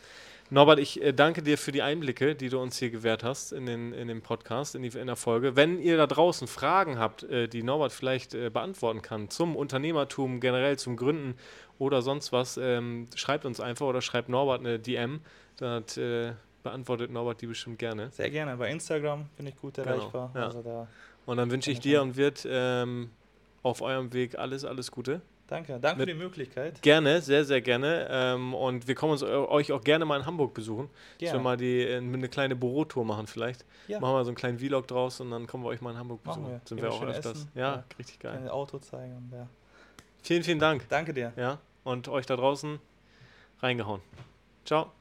[0.52, 3.66] Norbert, ich äh, danke dir für die Einblicke, die du uns hier gewährt hast in
[3.66, 5.54] den, in den Podcast, in, die, in der Folge.
[5.56, 10.40] Wenn ihr da draußen Fragen habt, äh, die Norbert vielleicht äh, beantworten kann, zum Unternehmertum,
[10.40, 11.36] generell zum Gründen
[11.78, 15.20] oder sonst was, ähm, schreibt uns einfach oder schreibt Norbert eine DM.
[15.56, 15.98] Das
[16.62, 18.10] beantwortet Norbert die bestimmt gerne.
[18.10, 18.56] Sehr gerne.
[18.56, 20.30] Bei Instagram bin ich gut Genau, erreichbar.
[20.34, 20.44] ja.
[20.44, 20.88] Also da,
[21.26, 23.10] Und dann wünsche ich dir und Wirt ähm,
[23.62, 25.20] auf eurem Weg alles, alles Gute.
[25.50, 25.78] Danke.
[25.80, 26.80] Danke für die Möglichkeit.
[26.82, 28.06] Gerne, sehr, sehr gerne.
[28.10, 30.88] Ähm, und wir kommen uns, äh, euch auch gerne mal in Hamburg besuchen.
[30.88, 31.42] Dass wir Gerne.
[31.44, 33.64] mal die, äh, eine kleine Bürotour machen vielleicht.
[33.88, 34.00] Ja.
[34.00, 36.24] Machen wir so einen kleinen Vlog draus und dann kommen wir euch mal in Hamburg
[36.24, 36.52] Machen besuchen.
[36.54, 36.68] wir.
[36.68, 37.46] Sind Gehen wir auch öfters.
[37.54, 37.84] Ja, Ja.
[37.98, 38.38] richtig geil.
[38.38, 39.16] Ein Auto zeigen.
[39.16, 39.46] und Ja.
[40.22, 40.86] Vielen, vielen Dank.
[40.88, 41.32] Danke dir.
[41.36, 42.78] Ja, und euch da draußen
[43.62, 44.00] reingehauen.
[44.64, 44.92] Ciao.